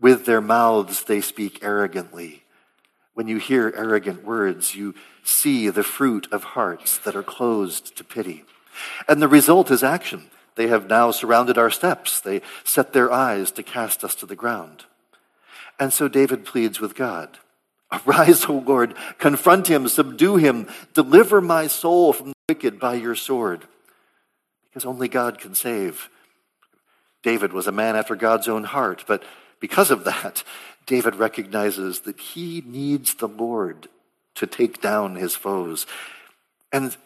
With 0.00 0.24
their 0.24 0.40
mouths, 0.40 1.02
they 1.02 1.20
speak 1.20 1.64
arrogantly. 1.64 2.44
When 3.14 3.26
you 3.26 3.38
hear 3.38 3.74
arrogant 3.76 4.24
words, 4.24 4.76
you 4.76 4.94
see 5.24 5.68
the 5.68 5.82
fruit 5.82 6.28
of 6.30 6.44
hearts 6.44 6.96
that 6.98 7.16
are 7.16 7.24
closed 7.24 7.96
to 7.96 8.04
pity. 8.04 8.44
And 9.08 9.20
the 9.20 9.26
result 9.26 9.72
is 9.72 9.82
action. 9.82 10.30
They 10.54 10.68
have 10.68 10.88
now 10.88 11.10
surrounded 11.10 11.58
our 11.58 11.70
steps. 11.70 12.20
They 12.20 12.40
set 12.62 12.92
their 12.92 13.10
eyes 13.10 13.50
to 13.50 13.64
cast 13.64 14.04
us 14.04 14.14
to 14.16 14.26
the 14.26 14.36
ground. 14.36 14.84
And 15.76 15.92
so 15.92 16.06
David 16.06 16.44
pleads 16.44 16.78
with 16.78 16.94
God 16.94 17.38
Arise, 17.92 18.46
O 18.46 18.54
Lord, 18.54 18.94
confront 19.18 19.68
him, 19.68 19.86
subdue 19.88 20.36
him, 20.36 20.68
deliver 20.94 21.40
my 21.40 21.66
soul 21.66 22.12
from 22.12 22.28
the 22.28 22.34
wicked 22.48 22.80
by 22.80 22.94
your 22.94 23.14
sword. 23.14 23.62
Because 24.68 24.84
only 24.84 25.08
God 25.08 25.38
can 25.38 25.54
save. 25.54 26.10
David 27.22 27.52
was 27.52 27.66
a 27.66 27.72
man 27.72 27.96
after 27.96 28.16
God's 28.16 28.48
own 28.48 28.64
heart, 28.64 29.04
but 29.06 29.22
because 29.60 29.90
of 29.90 30.04
that, 30.04 30.42
David 30.86 31.16
recognizes 31.16 32.00
that 32.00 32.18
he 32.20 32.62
needs 32.66 33.14
the 33.14 33.28
Lord 33.28 33.88
to 34.36 34.46
take 34.46 34.80
down 34.80 35.16
his 35.16 35.34
foes. 35.34 35.86
And 36.72 36.96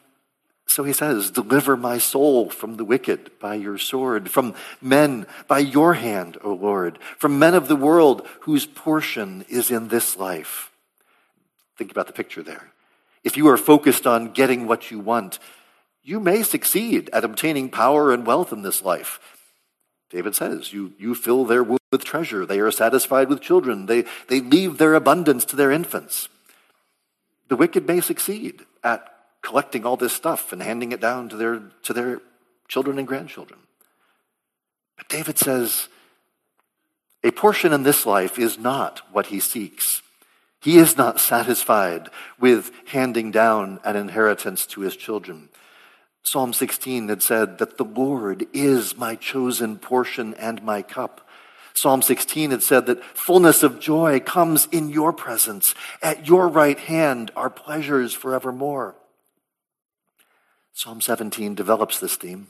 so 0.66 0.84
he 0.84 0.92
says, 0.92 1.30
Deliver 1.30 1.76
my 1.76 1.98
soul 1.98 2.50
from 2.50 2.76
the 2.76 2.84
wicked 2.84 3.38
by 3.38 3.54
your 3.54 3.78
sword, 3.78 4.30
from 4.30 4.54
men 4.80 5.26
by 5.48 5.60
your 5.60 5.94
hand, 5.94 6.38
O 6.44 6.52
Lord, 6.52 6.98
from 7.18 7.38
men 7.38 7.54
of 7.54 7.68
the 7.68 7.76
world 7.76 8.26
whose 8.40 8.66
portion 8.66 9.44
is 9.48 9.70
in 9.70 9.88
this 9.88 10.16
life. 10.16 10.69
Think 11.80 11.92
about 11.92 12.08
the 12.08 12.12
picture 12.12 12.42
there. 12.42 12.72
If 13.24 13.38
you 13.38 13.48
are 13.48 13.56
focused 13.56 14.06
on 14.06 14.32
getting 14.32 14.66
what 14.66 14.90
you 14.90 14.98
want, 14.98 15.38
you 16.02 16.20
may 16.20 16.42
succeed 16.42 17.08
at 17.10 17.24
obtaining 17.24 17.70
power 17.70 18.12
and 18.12 18.26
wealth 18.26 18.52
in 18.52 18.60
this 18.60 18.82
life. 18.82 19.18
David 20.10 20.36
says, 20.36 20.74
you, 20.74 20.92
you 20.98 21.14
fill 21.14 21.46
their 21.46 21.62
womb 21.62 21.78
with 21.90 22.04
treasure. 22.04 22.44
They 22.44 22.60
are 22.60 22.70
satisfied 22.70 23.30
with 23.30 23.40
children. 23.40 23.86
They, 23.86 24.04
they 24.28 24.42
leave 24.42 24.76
their 24.76 24.94
abundance 24.94 25.46
to 25.46 25.56
their 25.56 25.70
infants. 25.70 26.28
The 27.48 27.56
wicked 27.56 27.86
may 27.86 28.02
succeed 28.02 28.66
at 28.84 29.10
collecting 29.40 29.86
all 29.86 29.96
this 29.96 30.12
stuff 30.12 30.52
and 30.52 30.62
handing 30.62 30.92
it 30.92 31.00
down 31.00 31.30
to 31.30 31.36
their, 31.38 31.62
to 31.84 31.94
their 31.94 32.20
children 32.68 32.98
and 32.98 33.08
grandchildren. 33.08 33.60
But 34.98 35.08
David 35.08 35.38
says, 35.38 35.88
a 37.24 37.30
portion 37.30 37.72
in 37.72 37.84
this 37.84 38.04
life 38.04 38.38
is 38.38 38.58
not 38.58 39.00
what 39.12 39.28
he 39.28 39.40
seeks. 39.40 40.02
He 40.60 40.78
is 40.78 40.96
not 40.96 41.20
satisfied 41.20 42.10
with 42.38 42.70
handing 42.86 43.30
down 43.30 43.80
an 43.82 43.96
inheritance 43.96 44.66
to 44.66 44.82
his 44.82 44.96
children. 44.96 45.48
Psalm 46.22 46.52
16 46.52 47.08
had 47.08 47.22
said 47.22 47.58
that 47.58 47.78
the 47.78 47.84
Lord 47.84 48.46
is 48.52 48.96
my 48.96 49.14
chosen 49.14 49.78
portion 49.78 50.34
and 50.34 50.62
my 50.62 50.82
cup. 50.82 51.26
Psalm 51.72 52.02
16 52.02 52.50
had 52.50 52.62
said 52.62 52.86
that 52.86 53.02
fullness 53.02 53.62
of 53.62 53.80
joy 53.80 54.20
comes 54.20 54.68
in 54.70 54.90
your 54.90 55.12
presence. 55.12 55.74
At 56.02 56.28
your 56.28 56.46
right 56.48 56.78
hand 56.78 57.30
are 57.34 57.48
pleasures 57.48 58.12
forevermore. 58.12 58.96
Psalm 60.74 61.00
17 61.00 61.54
develops 61.54 61.98
this 62.00 62.16
theme. 62.16 62.48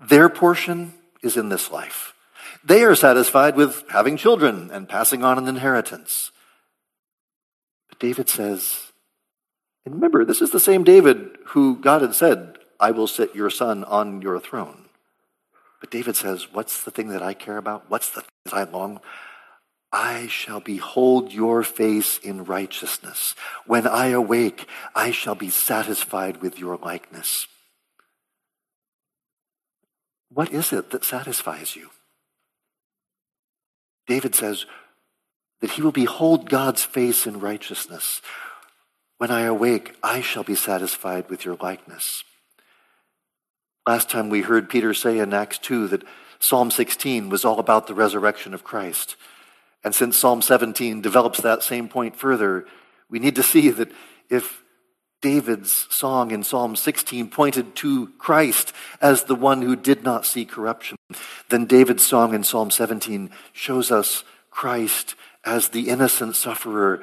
Their 0.00 0.28
portion 0.28 0.94
is 1.22 1.36
in 1.36 1.48
this 1.48 1.70
life. 1.70 2.14
They 2.62 2.84
are 2.84 2.94
satisfied 2.94 3.56
with 3.56 3.84
having 3.90 4.16
children 4.16 4.70
and 4.72 4.88
passing 4.88 5.24
on 5.24 5.38
an 5.38 5.48
inheritance. 5.48 6.30
David 7.98 8.28
says, 8.28 8.92
and 9.84 9.94
remember, 9.94 10.24
this 10.24 10.42
is 10.42 10.50
the 10.50 10.60
same 10.60 10.84
David 10.84 11.38
who 11.46 11.76
God 11.76 12.02
had 12.02 12.14
said, 12.14 12.58
I 12.78 12.90
will 12.90 13.06
set 13.06 13.34
your 13.34 13.50
son 13.50 13.84
on 13.84 14.20
your 14.20 14.38
throne. 14.38 14.84
But 15.80 15.90
David 15.90 16.16
says, 16.16 16.52
What's 16.52 16.84
the 16.84 16.90
thing 16.90 17.08
that 17.08 17.22
I 17.22 17.34
care 17.34 17.56
about? 17.56 17.88
What's 17.88 18.10
the 18.10 18.20
thing 18.20 18.30
that 18.44 18.54
I 18.54 18.64
long? 18.64 19.00
I 19.90 20.26
shall 20.26 20.60
behold 20.60 21.32
your 21.32 21.62
face 21.62 22.18
in 22.18 22.44
righteousness. 22.44 23.34
When 23.66 23.86
I 23.86 24.08
awake, 24.08 24.68
I 24.94 25.10
shall 25.10 25.34
be 25.34 25.48
satisfied 25.48 26.42
with 26.42 26.58
your 26.58 26.76
likeness. 26.76 27.46
What 30.30 30.52
is 30.52 30.72
it 30.74 30.90
that 30.90 31.04
satisfies 31.04 31.74
you? 31.74 31.88
David 34.06 34.34
says 34.34 34.66
that 35.60 35.72
he 35.72 35.82
will 35.82 35.92
behold 35.92 36.48
God's 36.48 36.84
face 36.84 37.26
in 37.26 37.40
righteousness. 37.40 38.20
When 39.18 39.30
I 39.30 39.42
awake, 39.42 39.96
I 40.02 40.20
shall 40.20 40.44
be 40.44 40.54
satisfied 40.54 41.28
with 41.28 41.44
your 41.44 41.56
likeness. 41.60 42.22
Last 43.86 44.10
time 44.10 44.28
we 44.28 44.42
heard 44.42 44.68
Peter 44.68 44.94
say 44.94 45.18
in 45.18 45.32
Acts 45.32 45.58
2 45.58 45.88
that 45.88 46.04
Psalm 46.38 46.70
16 46.70 47.28
was 47.28 47.44
all 47.44 47.58
about 47.58 47.86
the 47.86 47.94
resurrection 47.94 48.54
of 48.54 48.62
Christ. 48.62 49.16
And 49.82 49.94
since 49.94 50.16
Psalm 50.16 50.42
17 50.42 51.00
develops 51.00 51.40
that 51.40 51.62
same 51.62 51.88
point 51.88 52.14
further, 52.14 52.66
we 53.10 53.18
need 53.18 53.34
to 53.36 53.42
see 53.42 53.70
that 53.70 53.90
if 54.28 54.62
David's 55.20 55.86
song 55.90 56.30
in 56.30 56.44
Psalm 56.44 56.76
16 56.76 57.28
pointed 57.30 57.74
to 57.76 58.08
Christ 58.18 58.72
as 59.00 59.24
the 59.24 59.34
one 59.34 59.62
who 59.62 59.74
did 59.74 60.04
not 60.04 60.24
see 60.24 60.44
corruption, 60.44 60.96
then 61.48 61.64
David's 61.64 62.06
song 62.06 62.34
in 62.34 62.44
Psalm 62.44 62.70
17 62.70 63.30
shows 63.52 63.90
us 63.90 64.22
Christ 64.50 65.16
as 65.44 65.68
the 65.68 65.88
innocent 65.88 66.36
sufferer 66.36 67.02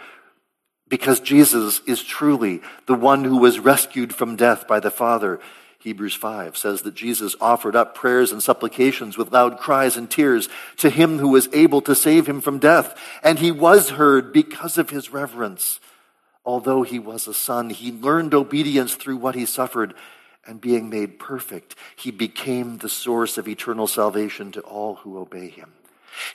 because 0.88 1.19
Jesus 1.19 1.82
is 1.88 2.04
truly 2.04 2.62
the 2.86 2.93
one 2.93 3.24
who 3.24 3.38
was 3.38 3.60
rescued 3.60 4.13
from 4.13 4.36
death 4.36 4.67
by 4.67 4.80
the 4.80 4.91
Father. 4.91 5.39
Hebrews 5.80 6.15
5 6.15 6.58
says 6.58 6.82
that 6.82 6.95
Jesus 6.95 7.36
offered 7.39 7.76
up 7.76 7.95
prayers 7.95 8.32
and 8.32 8.41
supplications 8.41 9.17
with 9.17 9.32
loud 9.32 9.58
cries 9.58 9.98
and 9.98 10.10
tears 10.10 10.50
to 10.78 10.89
him 10.89 11.19
who 11.19 11.30
was 11.30 11.50
able 11.54 11.82
to 11.82 11.95
save 11.95 12.28
him 12.28 12.41
from 12.41 12.60
death. 12.60 13.00
And 13.24 13.39
he 13.39 13.52
was 13.52 13.91
heard 13.91 14.34
because 14.34 14.78
of 14.78 14.89
his 14.89 15.12
reverence. 15.12 15.80
Although 16.43 16.84
he 16.84 17.00
was 17.00 17.28
a 17.28 17.34
son, 17.34 17.69
he 17.71 17.91
learned 17.91 18.34
obedience 18.34 18.95
through 18.95 19.17
what 19.17 19.36
he 19.36 19.45
suffered. 19.45 19.93
And 20.48 20.62
being 20.62 20.89
made 20.91 21.17
perfect, 21.17 21.76
he 21.95 22.12
became 22.12 22.78
the 22.78 22.89
source 22.89 23.39
of 23.39 23.48
eternal 23.48 23.88
salvation 23.88 24.52
to 24.52 24.62
all 24.62 24.95
who 24.95 25.17
obey 25.17 25.50
him. 25.50 25.74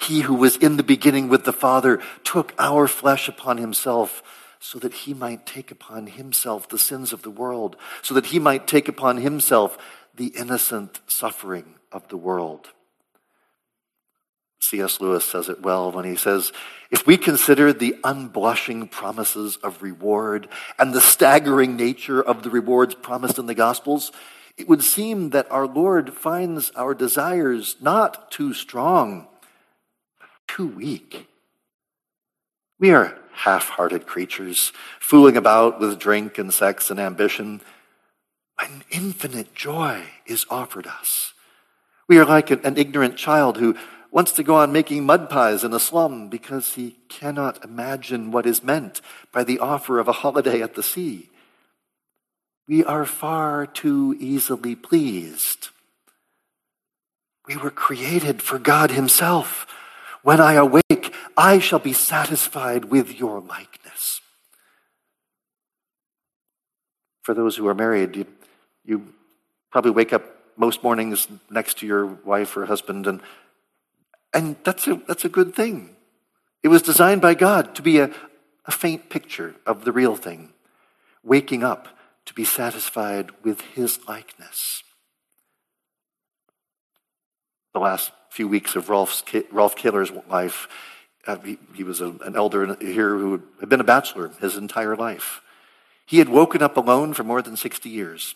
He 0.00 0.20
who 0.22 0.34
was 0.34 0.56
in 0.56 0.76
the 0.76 0.82
beginning 0.82 1.28
with 1.28 1.44
the 1.44 1.52
Father 1.52 2.00
took 2.24 2.54
our 2.58 2.86
flesh 2.86 3.28
upon 3.28 3.58
himself 3.58 4.22
so 4.60 4.78
that 4.78 4.92
he 4.92 5.14
might 5.14 5.46
take 5.46 5.70
upon 5.70 6.06
himself 6.06 6.68
the 6.68 6.78
sins 6.78 7.12
of 7.12 7.22
the 7.22 7.30
world, 7.30 7.76
so 8.02 8.12
that 8.14 8.26
he 8.26 8.38
might 8.38 8.66
take 8.66 8.88
upon 8.88 9.16
himself 9.16 9.78
the 10.14 10.26
innocent 10.28 11.00
suffering 11.06 11.76
of 11.90 12.06
the 12.08 12.16
world. 12.16 12.70
C.S. 14.60 15.00
Lewis 15.00 15.24
says 15.24 15.48
it 15.48 15.62
well 15.62 15.90
when 15.90 16.04
he 16.04 16.14
says, 16.14 16.52
If 16.90 17.06
we 17.06 17.16
consider 17.16 17.72
the 17.72 17.96
unblushing 18.04 18.88
promises 18.88 19.56
of 19.56 19.82
reward 19.82 20.48
and 20.78 20.92
the 20.92 21.00
staggering 21.00 21.76
nature 21.76 22.22
of 22.22 22.42
the 22.42 22.50
rewards 22.50 22.94
promised 22.94 23.38
in 23.38 23.46
the 23.46 23.54
Gospels, 23.54 24.12
it 24.58 24.68
would 24.68 24.84
seem 24.84 25.30
that 25.30 25.50
our 25.50 25.66
Lord 25.66 26.12
finds 26.12 26.70
our 26.72 26.94
desires 26.94 27.76
not 27.80 28.30
too 28.30 28.52
strong, 28.52 29.26
too 30.56 30.66
weak. 30.66 31.28
We 32.78 32.90
are 32.90 33.16
half 33.32 33.68
hearted 33.70 34.06
creatures, 34.06 34.72
fooling 34.98 35.36
about 35.36 35.80
with 35.80 35.98
drink 35.98 36.38
and 36.38 36.52
sex 36.52 36.90
and 36.90 36.98
ambition, 36.98 37.60
an 38.60 38.82
infinite 38.90 39.54
joy 39.54 40.02
is 40.26 40.44
offered 40.50 40.86
us. 40.86 41.32
We 42.08 42.18
are 42.18 42.24
like 42.24 42.50
an, 42.50 42.76
ignorant 42.76 43.16
child 43.16 43.56
who 43.56 43.76
wants 44.10 44.32
to 44.32 44.42
go 44.42 44.56
on 44.56 44.72
making 44.72 45.06
mud 45.06 45.30
pies 45.30 45.62
in 45.62 45.72
a 45.72 45.80
slum 45.80 46.28
because 46.28 46.74
he 46.74 46.96
cannot 47.08 47.64
imagine 47.64 48.32
what 48.32 48.44
is 48.44 48.64
meant 48.64 49.00
by 49.32 49.44
the 49.44 49.60
offer 49.60 49.98
of 49.98 50.08
a 50.08 50.12
holiday 50.12 50.60
at 50.60 50.74
the 50.74 50.82
sea. 50.82 51.30
We 52.68 52.84
are 52.84 53.06
far 53.06 53.66
too 53.66 54.16
easily 54.18 54.74
pleased. 54.74 55.68
We 57.46 57.56
were 57.56 57.70
created 57.70 58.42
for 58.42 58.58
God 58.58 58.90
Himself. 58.90 59.66
When 60.22 60.40
I 60.40 60.54
awake, 60.54 61.14
I 61.36 61.58
shall 61.58 61.78
be 61.78 61.92
satisfied 61.92 62.86
with 62.86 63.18
your 63.18 63.40
likeness. 63.40 64.20
For 67.22 67.34
those 67.34 67.56
who 67.56 67.66
are 67.68 67.74
married, 67.74 68.16
you, 68.16 68.26
you 68.84 69.14
probably 69.70 69.92
wake 69.92 70.12
up 70.12 70.24
most 70.56 70.82
mornings 70.82 71.26
next 71.50 71.78
to 71.78 71.86
your 71.86 72.04
wife 72.06 72.56
or 72.56 72.66
husband, 72.66 73.06
and, 73.06 73.20
and 74.34 74.56
that's, 74.64 74.86
a, 74.86 75.00
that's 75.08 75.24
a 75.24 75.28
good 75.28 75.54
thing. 75.54 75.96
It 76.62 76.68
was 76.68 76.82
designed 76.82 77.22
by 77.22 77.34
God 77.34 77.74
to 77.76 77.82
be 77.82 77.98
a, 77.98 78.10
a 78.66 78.70
faint 78.70 79.08
picture 79.08 79.54
of 79.66 79.84
the 79.84 79.92
real 79.92 80.16
thing, 80.16 80.52
waking 81.22 81.64
up 81.64 81.88
to 82.26 82.34
be 82.34 82.44
satisfied 82.44 83.30
with 83.42 83.62
his 83.62 84.06
likeness. 84.06 84.82
The 87.72 87.80
last 87.80 88.12
few 88.30 88.48
weeks 88.48 88.76
of 88.76 88.88
Rolf's, 88.88 89.22
Rolf 89.50 89.76
Kaler's 89.76 90.12
life, 90.28 90.68
uh, 91.26 91.36
he, 91.38 91.58
he, 91.74 91.84
was 91.84 92.00
a, 92.00 92.14
an 92.24 92.36
elder 92.36 92.76
here 92.80 93.16
who 93.18 93.42
had 93.58 93.68
been 93.68 93.80
a 93.80 93.84
bachelor 93.84 94.30
his 94.40 94.56
entire 94.56 94.96
life. 94.96 95.42
He 96.06 96.18
had 96.18 96.28
woken 96.28 96.62
up 96.62 96.76
alone 96.76 97.12
for 97.12 97.24
more 97.24 97.42
than 97.42 97.56
60 97.56 97.88
years. 97.88 98.34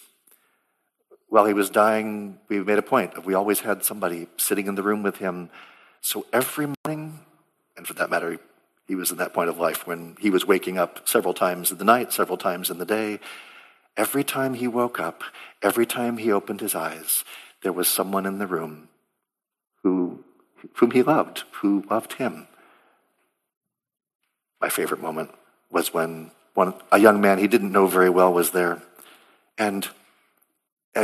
While 1.28 1.46
he 1.46 1.54
was 1.54 1.70
dying, 1.70 2.38
we 2.48 2.60
made 2.60 2.78
a 2.78 2.82
point 2.82 3.14
of 3.14 3.24
we 3.24 3.34
always 3.34 3.60
had 3.60 3.84
somebody 3.84 4.26
sitting 4.36 4.66
in 4.66 4.74
the 4.74 4.82
room 4.82 5.02
with 5.02 5.16
him. 5.16 5.48
So 6.00 6.26
every 6.32 6.68
morning, 6.84 7.20
and 7.76 7.86
for 7.86 7.94
that 7.94 8.10
matter, 8.10 8.38
he 8.86 8.94
was 8.94 9.10
in 9.10 9.16
that 9.16 9.32
point 9.32 9.48
of 9.48 9.58
life 9.58 9.86
when 9.86 10.16
he 10.20 10.28
was 10.28 10.46
waking 10.46 10.76
up 10.76 11.08
several 11.08 11.34
times 11.34 11.72
in 11.72 11.78
the 11.78 11.84
night, 11.84 12.12
several 12.12 12.36
times 12.36 12.68
in 12.68 12.78
the 12.78 12.84
day. 12.84 13.18
Every 13.96 14.22
time 14.24 14.54
he 14.54 14.68
woke 14.68 15.00
up, 15.00 15.22
every 15.62 15.86
time 15.86 16.18
he 16.18 16.30
opened 16.30 16.60
his 16.60 16.74
eyes, 16.74 17.24
there 17.62 17.72
was 17.72 17.88
someone 17.88 18.26
in 18.26 18.38
the 18.38 18.46
room 18.46 18.88
who, 19.84 20.24
whom 20.76 20.90
he 20.90 21.02
loved, 21.02 21.44
who 21.60 21.84
loved 21.88 22.14
him. 22.14 22.48
My 24.60 24.68
favorite 24.68 25.00
moment 25.00 25.30
was 25.70 25.94
when 25.94 26.32
one, 26.54 26.74
a 26.90 26.98
young 26.98 27.20
man 27.20 27.38
he 27.38 27.46
didn't 27.46 27.70
know 27.70 27.86
very 27.86 28.10
well 28.10 28.32
was 28.32 28.50
there. 28.50 28.82
And 29.58 29.88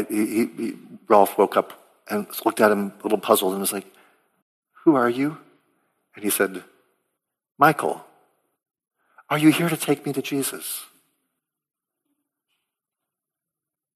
he, 0.09 0.47
he, 0.47 0.77
Rolf 1.07 1.37
woke 1.37 1.57
up 1.57 1.73
and 2.09 2.27
looked 2.45 2.61
at 2.61 2.73
him 2.73 2.93
a 3.01 3.03
little 3.03 3.19
puzzled 3.19 3.53
and 3.53 3.61
was 3.61 3.73
like, 3.73 3.87
Who 4.85 4.95
are 4.97 5.11
you? 5.11 5.39
And 6.15 6.25
he 6.25 6.31
said, 6.31 6.65
Michael, 7.59 8.05
are 9.29 9.39
you 9.39 9.51
here 9.51 9.69
to 9.69 9.77
take 9.77 10.07
me 10.07 10.13
to 10.13 10.23
Jesus? 10.23 10.87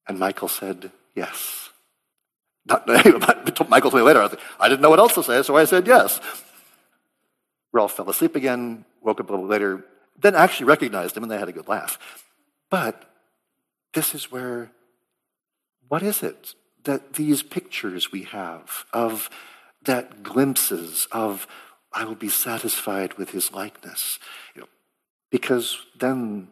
And 0.07 0.19
Michael 0.19 0.47
said, 0.47 0.91
Yes. 1.15 1.64
Michael 3.69 3.91
told 3.91 3.93
me 3.93 4.01
later, 4.01 4.21
I, 4.21 4.25
like, 4.25 4.39
I 4.59 4.69
didn't 4.69 4.81
know 4.81 4.89
what 4.89 4.99
else 4.99 5.13
to 5.15 5.23
say, 5.23 5.43
so 5.43 5.55
I 5.55 5.65
said 5.65 5.85
yes. 5.85 6.19
Rolf 7.71 7.93
fell 7.93 8.09
asleep 8.09 8.35
again, 8.35 8.85
woke 9.01 9.19
up 9.19 9.29
a 9.29 9.33
little 9.33 9.47
later, 9.47 9.85
then 10.19 10.33
actually 10.33 10.65
recognized 10.65 11.15
him, 11.15 11.23
and 11.23 11.31
they 11.31 11.37
had 11.37 11.49
a 11.49 11.53
good 11.53 11.67
laugh. 11.67 11.99
But 12.69 13.03
this 13.93 14.15
is 14.15 14.31
where, 14.31 14.71
what 15.87 16.01
is 16.01 16.23
it 16.23 16.55
that 16.85 17.13
these 17.13 17.43
pictures 17.43 18.11
we 18.11 18.23
have 18.23 18.85
of 18.93 19.29
that 19.83 20.23
glimpses 20.23 21.07
of, 21.11 21.47
I 21.93 22.05
will 22.05 22.15
be 22.15 22.29
satisfied 22.29 23.13
with 23.15 23.29
his 23.29 23.51
likeness? 23.51 24.17
You 24.55 24.61
know, 24.61 24.67
because 25.29 25.77
then, 25.99 26.47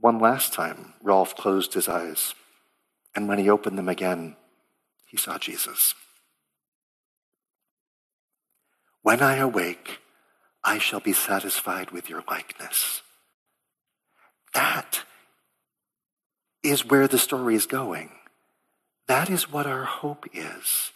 one 0.00 0.18
last 0.18 0.54
time, 0.54 0.94
Rolf 1.02 1.36
closed 1.36 1.74
his 1.74 1.88
eyes, 1.88 2.34
and 3.14 3.28
when 3.28 3.38
he 3.38 3.50
opened 3.50 3.76
them 3.76 3.88
again, 3.88 4.36
he 5.08 5.16
saw 5.16 5.38
Jesus. 5.38 5.94
When 9.02 9.22
I 9.22 9.36
awake, 9.36 10.00
I 10.62 10.78
shall 10.78 11.00
be 11.00 11.12
satisfied 11.12 11.90
with 11.90 12.10
your 12.10 12.22
likeness. 12.28 13.02
That 14.54 15.02
is 16.62 16.84
where 16.84 17.08
the 17.08 17.18
story 17.18 17.54
is 17.54 17.66
going. 17.66 18.10
That 19.06 19.30
is 19.30 19.50
what 19.50 19.66
our 19.66 19.84
hope 19.84 20.26
is. 20.34 20.92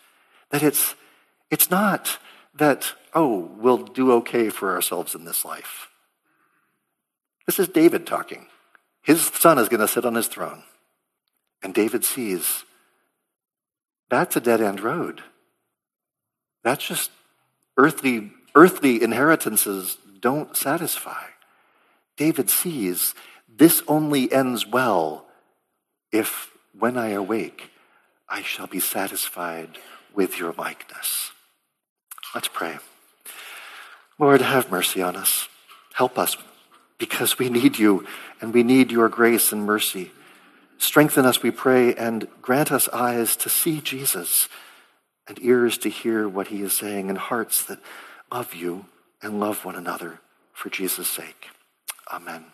That 0.51 0.63
it's, 0.63 0.95
it's 1.51 1.71
not 1.71 2.19
that, 2.55 2.93
oh, 3.15 3.51
we'll 3.57 3.79
do 3.79 4.13
okay 4.13 4.51
for 4.51 4.75
ourselves 4.75 5.15
in 5.15 5.25
this 5.25 5.45
life. 5.45 5.89
This 7.47 7.59
is 7.59 7.69
David 7.69 8.07
talking. 8.07 8.47
His 9.03 9.23
son 9.23 9.59
is 9.59 9.69
going 9.69 9.81
to 9.81 9.89
sit 9.89 10.05
on 10.05 10.15
his 10.15 10.29
throne. 10.29 10.65
And 11.63 11.73
David 11.73 12.05
sees 12.05 12.65
that's 14.13 14.37
a 14.37 14.41
dead 14.41 14.61
end 14.61 14.81
road. 14.81 15.23
That's 16.63 16.87
just 16.87 17.11
earthly, 17.79 18.31
earthly 18.55 19.03
inheritances 19.03 19.97
don't 20.21 20.55
satisfy. 20.55 21.25
David 22.19 22.51
sees 22.51 23.15
this 23.49 23.83
only 23.89 24.31
ends 24.31 24.67
well 24.67 25.25
if, 26.13 26.51
when 26.79 26.99
I 26.99 27.09
awake, 27.09 27.71
I 28.29 28.43
shall 28.43 28.67
be 28.67 28.81
satisfied 28.81 29.79
with 30.15 30.39
your 30.39 30.53
likeness. 30.59 31.31
Let's 32.35 32.49
pray. 32.49 32.81
Lord, 34.19 34.43
have 34.43 34.71
mercy 34.71 35.01
on 35.01 35.17
us. 35.17 35.49
Help 35.95 36.19
us 36.19 36.37
because 36.99 37.39
we 37.39 37.49
need 37.49 37.79
you 37.79 38.07
and 38.43 38.53
we 38.53 38.63
need 38.63 38.93
your 38.93 39.09
grace 39.09 39.53
and 39.53 39.65
mercy. 39.65 40.11
Strengthen 40.83 41.25
us, 41.25 41.45
we 41.45 41.53
pray, 41.53 41.95
and 41.95 42.27
grant 42.43 42.73
us 42.73 42.89
eyes 42.89 43.37
to 43.37 43.49
see 43.49 43.81
Jesus 43.81 44.49
and 45.29 45.39
ears 45.41 45.79
to 45.79 45.89
hear 45.89 46.29
what 46.29 46.49
he 46.49 46.61
is 46.61 46.73
saying 46.73 47.09
and 47.09 47.17
hearts 47.17 47.63
that 47.63 47.79
love 48.33 48.53
you 48.53 48.87
and 49.23 49.39
love 49.39 49.65
one 49.65 49.77
another 49.77 50.19
for 50.53 50.71
Jesus' 50.71 51.07
sake. 51.07 51.47
Amen. 52.13 52.47